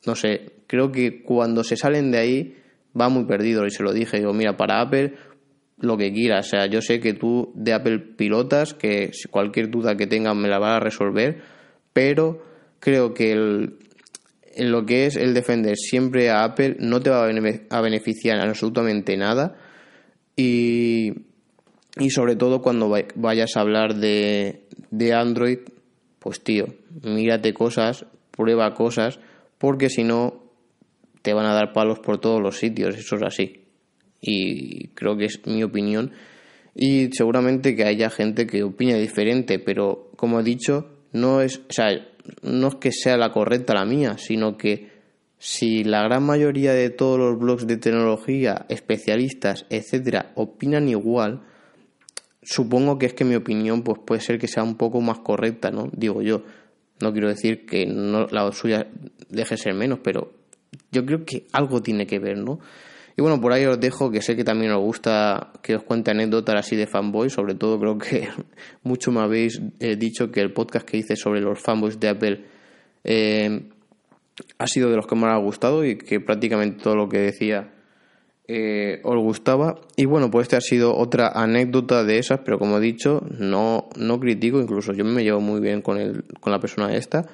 no 0.06 0.15
sé, 0.15 0.51
creo 0.67 0.91
que 0.91 1.23
cuando 1.23 1.63
se 1.63 1.78
salen 1.78 2.12
de 2.12 2.17
ahí 2.17 2.56
va 2.99 3.10
muy 3.10 3.25
perdido 3.25 3.65
y 3.65 3.71
se 3.71 3.84
lo 3.84 3.93
dije, 3.93 4.17
digo, 4.17 4.34
mira, 4.34 4.58
para 4.58 4.82
Apple 4.82 5.13
lo 5.78 5.97
que 5.97 6.13
quieras, 6.13 6.47
o 6.47 6.49
sea, 6.51 6.65
yo 6.67 6.82
sé 6.82 6.99
que 6.99 7.13
tú 7.13 7.51
de 7.54 7.73
Apple 7.73 7.99
pilotas, 7.99 8.73
que 8.73 9.12
cualquier 9.30 9.69
duda 9.69 9.97
que 9.97 10.08
tengas 10.08 10.36
me 10.36 10.47
la 10.47 10.58
va 10.58 10.78
a 10.78 10.80
resolver, 10.80 11.41
pero 11.91 12.41
creo 12.80 13.13
que 13.13 13.32
en 13.32 14.71
lo 14.71 14.86
que 14.86 15.06
es 15.06 15.17
el 15.17 15.34
defender 15.34 15.75
siempre 15.75 16.30
a 16.30 16.43
Apple 16.43 16.78
no 16.80 17.01
te 17.01 17.10
va 17.10 17.28
a 17.28 17.82
beneficiar 17.82 18.39
absolutamente 18.39 19.17
nada 19.17 19.58
y, 20.38 21.13
y 21.99 22.10
sobre 22.10 22.36
todo 22.36 22.62
cuando 22.62 22.93
vayas 23.15 23.58
a 23.58 23.62
hablar 23.62 23.95
de, 23.95 24.63
de 24.91 25.13
Android, 25.13 25.60
pues 26.19 26.41
tío, 26.41 26.67
mírate 27.04 27.54
cosas, 27.54 28.06
prueba 28.36 28.74
cosas, 28.74 29.19
porque 29.58 29.89
si 29.89 30.04
no 30.04 30.43
te 31.21 31.34
van 31.34 31.45
a 31.45 31.54
dar 31.54 31.74
palos 31.74 32.00
por 32.00 32.19
todos 32.19 32.41
los 32.41 32.58
sitios, 32.58 32.95
eso 32.98 33.15
es 33.15 33.24
así. 33.24 33.65
Y 34.21 34.89
creo 34.89 35.17
que 35.17 35.26
es 35.26 35.45
mi 35.45 35.63
opinión. 35.63 36.12
Y 36.76 37.10
seguramente 37.13 37.76
que 37.76 37.86
haya 37.86 38.10
gente 38.10 38.45
que 38.45 38.63
opine 38.63 39.00
diferente, 39.00 39.60
pero 39.60 40.12
como 40.15 40.39
he 40.39 40.43
dicho, 40.43 40.89
no 41.13 41.41
es, 41.41 41.60
o 41.69 41.74
sea, 41.74 41.88
no 42.41 42.67
es 42.67 42.76
que 42.76 42.91
sea 42.91 43.17
la 43.17 43.32
correcta 43.32 43.74
la 43.74 43.86
mía, 43.86 44.17
sino 44.17 44.58
que 44.58 44.89
si 45.38 45.84
la 45.84 46.04
gran 46.04 46.24
mayoría 46.24 46.74
de 46.74 46.89
todos 46.89 47.19
los 47.19 47.39
blogs 47.39 47.67
de 47.67 47.78
tecnología, 47.78 48.65
especialistas, 48.69 49.65
etcétera, 49.69 50.32
opinan 50.36 50.89
igual, 50.89 51.41
supongo 52.41 52.98
que 52.98 53.08
es 53.08 53.13
que 53.13 53.26
mi 53.26 53.36
opinión 53.36 53.84
pues 53.84 54.00
puede 54.06 54.21
ser 54.21 54.38
que 54.39 54.48
sea 54.48 54.63
un 54.63 54.76
poco 54.76 55.02
más 55.02 55.19
correcta, 55.19 55.71
¿no? 55.71 55.89
Digo 55.91 56.21
yo. 56.21 56.43
No 57.01 57.12
quiero 57.12 57.27
decir 57.27 57.65
que 57.65 57.86
no, 57.86 58.27
la 58.27 58.51
suya 58.51 58.88
deje 59.29 59.58
ser 59.58 59.73
menos, 59.73 59.99
pero 60.03 60.34
yo 60.91 61.05
creo 61.05 61.25
que 61.25 61.45
algo 61.51 61.81
tiene 61.81 62.08
que 62.08 62.19
ver, 62.19 62.38
¿no? 62.38 62.60
Y 63.17 63.21
bueno, 63.21 63.39
por 63.39 63.53
ahí 63.53 63.65
os 63.65 63.79
dejo, 63.79 64.12
que 64.12 64.21
sé 64.21 64.36
que 64.36 64.43
también 64.43 64.71
os 64.73 64.81
gusta 64.81 65.53
que 65.62 65.75
os 65.75 65.84
cuente 65.84 66.12
anécdotas 66.12 66.55
así 66.55 66.75
de 66.75 66.86
fanboys, 66.86 67.31
sobre 67.31 67.55
todo 67.55 67.79
creo 67.79 67.97
que 67.97 68.27
mucho 68.84 69.12
me 69.12 69.21
habéis 69.21 69.62
eh, 69.79 69.95
dicho 69.95 70.31
que 70.31 70.41
el 70.41 70.51
podcast 70.51 70.86
que 70.86 70.97
hice 70.97 71.15
sobre 71.15 71.39
los 71.39 71.60
fanboys 71.60 71.99
de 71.99 72.10
Apple 72.10 72.45
eh, 73.05 73.69
ha 74.58 74.67
sido 74.67 74.89
de 74.89 74.97
los 74.97 75.08
que 75.08 75.15
más 75.15 75.34
ha 75.34 75.38
gustado 75.38 75.86
y 75.86 75.97
que 75.97 76.19
prácticamente 76.19 76.84
todo 76.84 76.95
lo 76.95 77.08
que 77.08 77.19
decía 77.19 77.74
eh, 78.47 79.01
os 79.03 79.17
gustaba. 79.17 79.79
Y 79.95 80.05
bueno, 80.05 80.29
pues 80.29 80.43
este 80.43 80.55
ha 80.55 80.62
sido 80.62 80.95
otra 80.95 81.29
anécdota 81.29 82.03
de 82.03 82.19
esas, 82.19 82.41
pero 82.45 82.60
como 82.60 82.77
he 82.77 82.81
dicho, 82.81 83.23
no, 83.38 83.89
no 83.97 84.19
critico, 84.19 84.60
incluso 84.60 84.93
yo 84.93 85.03
me 85.03 85.23
llevo 85.23 85.41
muy 85.41 85.60
bien 85.60 85.81
con, 85.81 85.97
el, 85.97 86.23
con 86.39 86.51
la 86.51 86.60
persona 86.60 86.95
esta. 86.95 87.25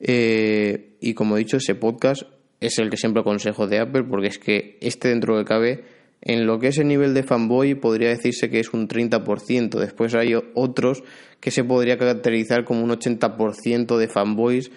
Eh, 0.00 0.96
y 1.00 1.14
como 1.14 1.36
he 1.36 1.40
dicho, 1.40 1.58
ese 1.58 1.74
podcast 1.74 2.22
es 2.60 2.78
el 2.78 2.90
que 2.90 2.96
siempre 2.96 3.20
aconsejo 3.20 3.66
de 3.66 3.78
Apple, 3.78 4.04
porque 4.04 4.28
es 4.28 4.38
que 4.38 4.78
este 4.80 5.08
dentro 5.08 5.36
que 5.36 5.44
cabe, 5.44 5.84
en 6.22 6.46
lo 6.46 6.58
que 6.58 6.68
es 6.68 6.78
el 6.78 6.88
nivel 6.88 7.12
de 7.12 7.22
fanboy, 7.22 7.74
podría 7.74 8.08
decirse 8.08 8.48
que 8.48 8.60
es 8.60 8.72
un 8.72 8.88
30%. 8.88 9.78
Después 9.78 10.14
hay 10.14 10.34
otros 10.54 11.02
que 11.40 11.50
se 11.50 11.64
podría 11.64 11.98
caracterizar 11.98 12.64
como 12.64 12.82
un 12.82 12.90
80% 12.90 13.98
de 13.98 14.08
fanboys 14.08 14.70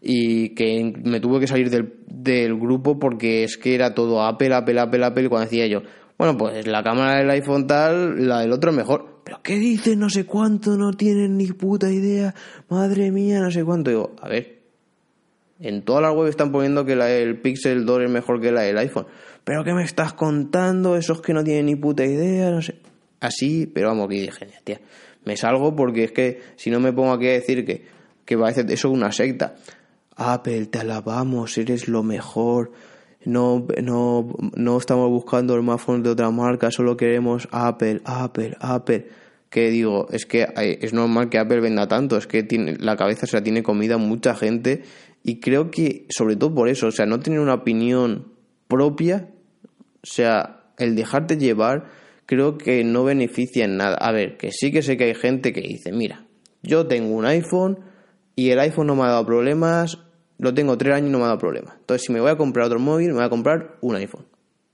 y 0.00 0.50
que 0.54 0.92
me 1.04 1.20
tuve 1.20 1.40
que 1.40 1.46
salir 1.46 1.70
del, 1.70 1.94
del 2.06 2.58
grupo 2.58 2.98
porque 2.98 3.44
es 3.44 3.56
que 3.56 3.74
era 3.74 3.94
todo 3.94 4.22
Apple, 4.22 4.54
Apple, 4.54 4.80
Apple, 4.80 5.04
Apple, 5.04 5.24
y 5.24 5.28
cuando 5.28 5.50
decía 5.50 5.66
yo, 5.66 5.82
bueno, 6.16 6.36
pues 6.36 6.66
la 6.66 6.82
cámara 6.82 7.18
del 7.18 7.30
iPhone 7.30 7.66
tal, 7.66 8.28
la 8.28 8.40
del 8.40 8.52
otro 8.52 8.70
es 8.70 8.76
mejor. 8.76 9.22
¿Pero 9.24 9.40
qué 9.42 9.56
dices? 9.56 9.96
No 9.96 10.10
sé 10.10 10.24
cuánto, 10.24 10.76
no 10.76 10.92
tienen 10.92 11.36
ni 11.36 11.46
puta 11.46 11.90
idea. 11.90 12.34
Madre 12.68 13.10
mía, 13.10 13.40
no 13.40 13.50
sé 13.50 13.64
cuánto. 13.64 13.90
Digo, 13.90 14.16
a 14.20 14.28
ver, 14.28 14.60
en 15.60 15.82
todas 15.82 16.02
las 16.02 16.14
webs 16.14 16.30
están 16.30 16.52
poniendo 16.52 16.84
que 16.84 16.96
la, 16.96 17.10
el 17.10 17.40
Pixel 17.40 17.84
2 17.84 18.02
es 18.02 18.10
mejor 18.10 18.40
que 18.40 18.50
la 18.52 18.62
del 18.62 18.78
iPhone. 18.78 19.06
¿Pero 19.44 19.64
qué 19.64 19.72
me 19.72 19.82
estás 19.82 20.14
contando? 20.14 20.96
Esos 20.96 21.20
que 21.20 21.32
no 21.32 21.44
tienen 21.44 21.66
ni 21.66 21.76
puta 21.76 22.04
idea, 22.04 22.50
no 22.50 22.62
sé. 22.62 22.76
Así, 23.20 23.66
pero 23.66 23.88
vamos, 23.88 24.08
que 24.08 24.14
dije, 24.16 24.46
tía, 24.64 24.80
me 25.24 25.36
salgo 25.36 25.76
porque 25.76 26.04
es 26.04 26.12
que 26.12 26.40
si 26.56 26.70
no 26.70 26.80
me 26.80 26.92
pongo 26.92 27.12
aquí 27.12 27.28
a 27.28 27.32
decir 27.32 27.64
que, 27.64 27.84
que 28.24 28.38
parece 28.38 28.60
eso 28.62 28.88
es 28.88 28.94
una 28.94 29.12
secta. 29.12 29.54
Apple, 30.16 30.66
te 30.66 30.78
alabamos, 30.78 31.56
eres 31.58 31.88
lo 31.88 32.02
mejor. 32.02 32.72
No, 33.24 33.66
no, 33.82 34.34
no 34.56 34.78
estamos 34.78 35.08
buscando 35.10 35.54
el 35.54 35.60
smartphone 35.60 36.02
de 36.02 36.10
otra 36.10 36.30
marca, 36.30 36.70
solo 36.70 36.96
queremos 36.96 37.48
Apple, 37.50 38.00
Apple, 38.04 38.56
Apple. 38.60 39.08
Que 39.50 39.68
digo, 39.70 40.06
es 40.10 40.26
que 40.26 40.46
es 40.56 40.92
normal 40.92 41.28
que 41.28 41.38
Apple 41.38 41.60
venda 41.60 41.88
tanto, 41.88 42.16
es 42.16 42.26
que 42.26 42.42
tiene, 42.44 42.76
la 42.78 42.96
cabeza 42.96 43.26
se 43.26 43.36
la 43.36 43.42
tiene 43.42 43.62
comida 43.62 43.98
mucha 43.98 44.34
gente 44.34 44.84
y 45.22 45.40
creo 45.40 45.70
que 45.70 46.06
sobre 46.08 46.36
todo 46.36 46.54
por 46.54 46.68
eso, 46.68 46.86
o 46.86 46.92
sea, 46.92 47.04
no 47.04 47.20
tener 47.20 47.40
una 47.40 47.54
opinión 47.54 48.32
propia, 48.68 49.28
o 50.02 50.06
sea, 50.06 50.72
el 50.78 50.94
dejarte 50.94 51.36
llevar, 51.36 51.88
creo 52.26 52.56
que 52.56 52.84
no 52.84 53.04
beneficia 53.04 53.64
en 53.64 53.76
nada. 53.76 53.96
A 53.96 54.12
ver, 54.12 54.36
que 54.36 54.50
sí 54.52 54.72
que 54.72 54.82
sé 54.82 54.96
que 54.96 55.04
hay 55.04 55.14
gente 55.14 55.52
que 55.52 55.60
dice, 55.60 55.92
mira, 55.92 56.24
yo 56.62 56.86
tengo 56.86 57.14
un 57.14 57.26
iPhone 57.26 57.80
y 58.36 58.50
el 58.50 58.58
iPhone 58.60 58.86
no 58.86 58.96
me 58.96 59.02
ha 59.02 59.08
dado 59.08 59.26
problemas, 59.26 59.98
lo 60.38 60.54
tengo 60.54 60.78
tres 60.78 60.94
años 60.94 61.08
y 61.08 61.12
no 61.12 61.18
me 61.18 61.24
ha 61.24 61.28
dado 61.28 61.38
problemas. 61.38 61.74
Entonces, 61.78 62.06
si 62.06 62.12
me 62.12 62.20
voy 62.20 62.30
a 62.30 62.36
comprar 62.36 62.66
otro 62.66 62.78
móvil, 62.78 63.08
me 63.08 63.14
voy 63.14 63.24
a 63.24 63.28
comprar 63.28 63.76
un 63.80 63.96
iPhone. 63.96 64.26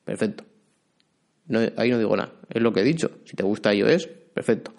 Perfecto. 0.05 0.45
No, 1.49 1.61
ahí 1.77 1.90
no 1.90 1.99
digo 1.99 2.16
nada, 2.16 2.33
es 2.49 2.62
lo 2.62 2.73
que 2.73 2.81
he 2.81 2.85
dicho. 2.85 3.11
Si 3.25 3.37
te 3.37 3.42
gusta 3.42 3.75
iOS, 3.75 4.09
perfecto. 4.35 4.73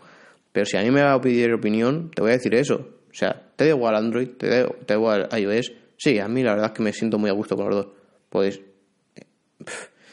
Pero 0.52 0.66
si 0.66 0.78
a 0.78 0.82
mí 0.82 0.92
me 0.92 1.02
va 1.02 1.14
a 1.14 1.22
pedir 1.22 1.54
opinión, 1.54 2.12
te 2.14 2.22
voy 2.22 2.32
a 2.32 2.34
decir 2.34 2.56
eso. 2.56 2.76
O 3.10 3.14
sea, 3.14 3.52
te 3.56 3.66
da 3.66 3.72
igual 3.72 3.96
Android, 3.96 4.30
te 4.38 4.48
da, 4.48 4.70
te 4.86 4.94
igual 4.94 5.30
iOS. 5.38 5.74
Sí, 5.98 6.20
a 6.20 6.28
mí 6.28 6.44
la 6.44 6.52
verdad 6.52 6.68
es 6.68 6.74
que 6.74 6.84
me 6.84 6.94
siento 6.94 7.18
muy 7.18 7.30
a 7.30 7.34
gusto 7.34 7.56
con 7.56 7.70
los 7.70 7.76
dos. 7.76 7.94
Pues, 8.30 8.62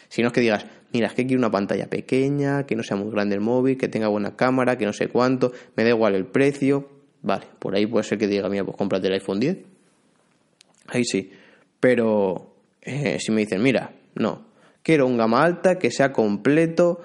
si 0.09 0.23
no 0.23 0.29
es 0.29 0.35
que 0.35 0.41
digas, 0.41 0.67
mira, 0.93 1.09
es 1.09 1.15
que 1.15 1.27
quiero 1.27 1.41
una 1.41 1.51
pantalla 1.51 1.89
pequeña, 1.89 2.67
que 2.67 2.77
no 2.77 2.83
sea 2.83 2.97
muy 2.97 3.11
grande 3.11 3.35
el 3.35 3.41
móvil, 3.41 3.77
que 3.77 3.89
tenga 3.89 4.09
buena 4.09 4.37
cámara, 4.37 4.79
que 4.79 4.87
no 4.87 4.93
sé 4.93 5.09
cuánto, 5.09 5.53
me 5.77 5.83
da 5.83 5.91
igual 5.91 6.15
el 6.15 6.27
precio. 6.27 6.89
Vale, 7.25 7.47
por 7.59 7.75
ahí 7.75 7.87
puede 7.87 8.05
ser 8.05 8.19
que 8.19 8.27
diga, 8.27 8.51
mira, 8.51 8.65
pues 8.65 8.77
cómprate 8.77 9.07
el 9.07 9.15
iPhone 9.15 9.41
10. 9.41 9.57
Ahí 10.89 11.05
sí. 11.05 11.33
Pero 11.81 12.55
eh, 12.83 13.19
si 13.19 13.33
me 13.33 13.41
dicen, 13.41 13.63
mira, 13.63 13.93
no, 14.15 14.47
quiero 14.83 15.07
un 15.07 15.17
gama 15.17 15.43
alta, 15.43 15.79
que 15.79 15.91
sea 15.91 16.13
completo, 16.13 17.01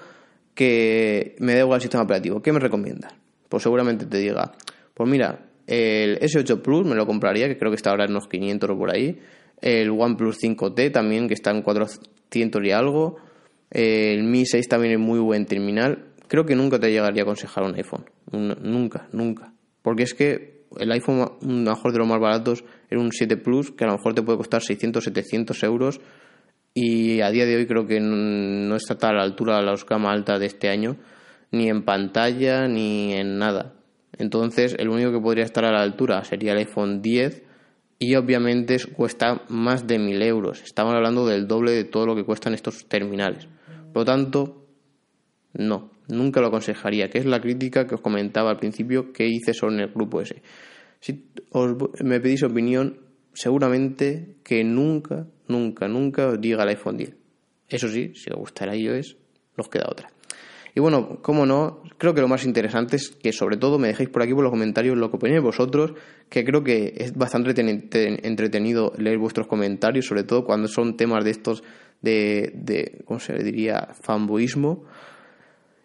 que 0.54 1.36
me 1.38 1.54
dé 1.54 1.60
igual 1.60 1.78
el 1.78 1.82
sistema 1.82 2.04
operativo, 2.04 2.42
¿qué 2.42 2.52
me 2.52 2.60
recomiendas? 2.60 3.14
Pues 3.48 3.62
seguramente 3.62 4.04
te 4.04 4.18
diga, 4.18 4.52
pues 4.92 5.08
mira, 5.08 5.46
el 5.66 6.20
S8 6.20 6.60
Plus 6.60 6.86
me 6.86 6.94
lo 6.94 7.06
compraría, 7.06 7.48
que 7.48 7.56
creo 7.56 7.70
que 7.70 7.76
está 7.76 7.90
ahora 7.90 8.04
en 8.04 8.10
unos 8.10 8.28
500 8.28 8.68
o 8.68 8.76
por 8.76 8.94
ahí. 8.94 9.18
El 9.62 9.90
OnePlus 9.90 10.38
5T 10.42 10.92
también, 10.92 11.28
que 11.28 11.34
está 11.34 11.50
en 11.50 11.62
400 11.62 12.62
y 12.62 12.70
algo. 12.70 13.16
El 13.70 14.24
Mi 14.24 14.44
6 14.44 14.68
también 14.68 14.94
es 14.94 14.98
muy 14.98 15.18
buen 15.18 15.46
terminal. 15.46 16.06
Creo 16.28 16.44
que 16.44 16.54
nunca 16.54 16.78
te 16.78 16.90
llegaría 16.90 17.22
a 17.22 17.24
aconsejar 17.24 17.64
un 17.64 17.74
iPhone. 17.74 18.04
nunca, 18.32 19.08
nunca. 19.12 19.52
Porque 19.82 20.02
es 20.04 20.14
que 20.14 20.66
el 20.78 20.92
iPhone, 20.92 21.30
mejor 21.42 21.92
de 21.92 21.98
los 21.98 22.08
más 22.08 22.20
baratos, 22.20 22.64
era 22.88 23.00
un 23.00 23.12
7 23.12 23.36
Plus, 23.36 23.72
que 23.72 23.84
a 23.84 23.88
lo 23.88 23.94
mejor 23.94 24.14
te 24.14 24.22
puede 24.22 24.38
costar 24.38 24.62
600, 24.62 25.02
700 25.04 25.62
euros. 25.64 26.00
Y 26.72 27.20
a 27.20 27.30
día 27.30 27.46
de 27.46 27.56
hoy 27.56 27.66
creo 27.66 27.86
que 27.86 28.00
no 28.00 28.76
está 28.76 29.08
a 29.08 29.12
la 29.12 29.22
altura 29.22 29.58
de 29.58 29.64
la 29.64 29.74
gama 29.88 30.12
alta 30.12 30.38
de 30.38 30.46
este 30.46 30.68
año, 30.68 30.96
ni 31.50 31.68
en 31.68 31.84
pantalla, 31.84 32.68
ni 32.68 33.14
en 33.14 33.38
nada. 33.38 33.74
Entonces, 34.18 34.76
el 34.78 34.88
único 34.88 35.10
que 35.12 35.20
podría 35.20 35.44
estar 35.44 35.64
a 35.64 35.72
la 35.72 35.82
altura 35.82 36.22
sería 36.24 36.52
el 36.52 36.58
iPhone 36.58 37.02
10 37.02 37.42
y 37.98 38.14
obviamente 38.14 38.78
cuesta 38.96 39.42
más 39.48 39.86
de 39.86 39.98
1000 39.98 40.22
euros. 40.22 40.62
Estamos 40.62 40.94
hablando 40.94 41.26
del 41.26 41.46
doble 41.46 41.72
de 41.72 41.84
todo 41.84 42.06
lo 42.06 42.14
que 42.14 42.24
cuestan 42.24 42.54
estos 42.54 42.86
terminales. 42.86 43.48
Por 43.92 44.02
lo 44.02 44.04
tanto, 44.04 44.66
no, 45.52 45.90
nunca 46.10 46.40
lo 46.40 46.48
aconsejaría, 46.48 47.08
que 47.08 47.18
es 47.18 47.26
la 47.26 47.40
crítica 47.40 47.86
que 47.86 47.94
os 47.94 48.00
comentaba 48.00 48.50
al 48.50 48.58
principio 48.58 49.12
que 49.12 49.26
hice 49.26 49.54
sobre 49.54 49.82
el 49.82 49.88
grupo 49.88 50.20
ese. 50.20 50.42
Si 51.00 51.30
os, 51.50 51.74
me 52.02 52.20
pedís 52.20 52.42
opinión, 52.42 53.00
seguramente 53.32 54.36
que 54.44 54.64
nunca, 54.64 55.26
nunca, 55.48 55.88
nunca 55.88 56.28
os 56.28 56.40
diga 56.40 56.62
el 56.64 56.70
iPhone 56.70 56.96
10. 56.96 57.16
Eso 57.68 57.88
sí, 57.88 58.12
si 58.14 58.30
os 58.30 58.38
gustará 58.38 58.76
iOS, 58.76 59.16
nos 59.56 59.68
queda 59.68 59.86
otra. 59.88 60.10
Y 60.74 60.80
bueno, 60.80 61.20
como 61.20 61.46
no, 61.46 61.82
creo 61.98 62.14
que 62.14 62.20
lo 62.20 62.28
más 62.28 62.44
interesante 62.44 62.96
es 62.96 63.10
que 63.10 63.32
sobre 63.32 63.56
todo 63.56 63.78
me 63.78 63.88
dejéis 63.88 64.08
por 64.08 64.22
aquí 64.22 64.32
por 64.32 64.44
los 64.44 64.52
comentarios 64.52 64.96
lo 64.96 65.10
que 65.10 65.16
opináis 65.16 65.42
vosotros, 65.42 65.94
que 66.28 66.44
creo 66.44 66.62
que 66.62 66.94
es 66.96 67.14
bastante 67.14 67.52
entretenido 68.22 68.92
leer 68.96 69.18
vuestros 69.18 69.46
comentarios, 69.46 70.06
sobre 70.06 70.22
todo 70.22 70.44
cuando 70.44 70.68
son 70.68 70.96
temas 70.96 71.24
de 71.24 71.30
estos 71.30 71.64
de, 72.02 72.52
de 72.54 73.02
¿cómo 73.04 73.18
se 73.18 73.34
diría?, 73.42 73.88
fanboismo. 74.00 74.84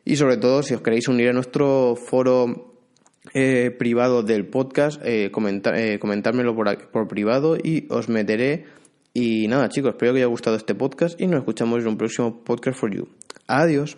Y 0.05 0.15
sobre 0.17 0.37
todo, 0.37 0.61
si 0.61 0.75
os 0.75 0.81
queréis 0.81 1.07
unir 1.07 1.29
a 1.29 1.33
nuestro 1.33 1.95
foro 1.95 2.75
eh, 3.33 3.71
privado 3.77 4.21
del 4.21 4.47
podcast, 4.47 5.01
eh, 5.03 5.31
eh, 5.31 5.99
comentármelo 5.99 6.55
por, 6.55 6.89
por 6.89 7.07
privado 7.07 7.57
y 7.57 7.87
os 7.89 8.07
meteré. 8.07 8.65
Y 9.13 9.47
nada, 9.47 9.67
chicos, 9.69 9.91
espero 9.91 10.13
que 10.13 10.19
os 10.19 10.21
haya 10.21 10.27
gustado 10.27 10.55
este 10.57 10.75
podcast 10.75 11.19
y 11.19 11.25
nos 11.25 11.39
escuchamos 11.39 11.81
en 11.81 11.87
un 11.87 11.97
próximo 11.97 12.43
podcast 12.43 12.79
for 12.79 12.93
you. 12.93 13.07
Adiós. 13.47 13.97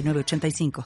85 0.07 0.71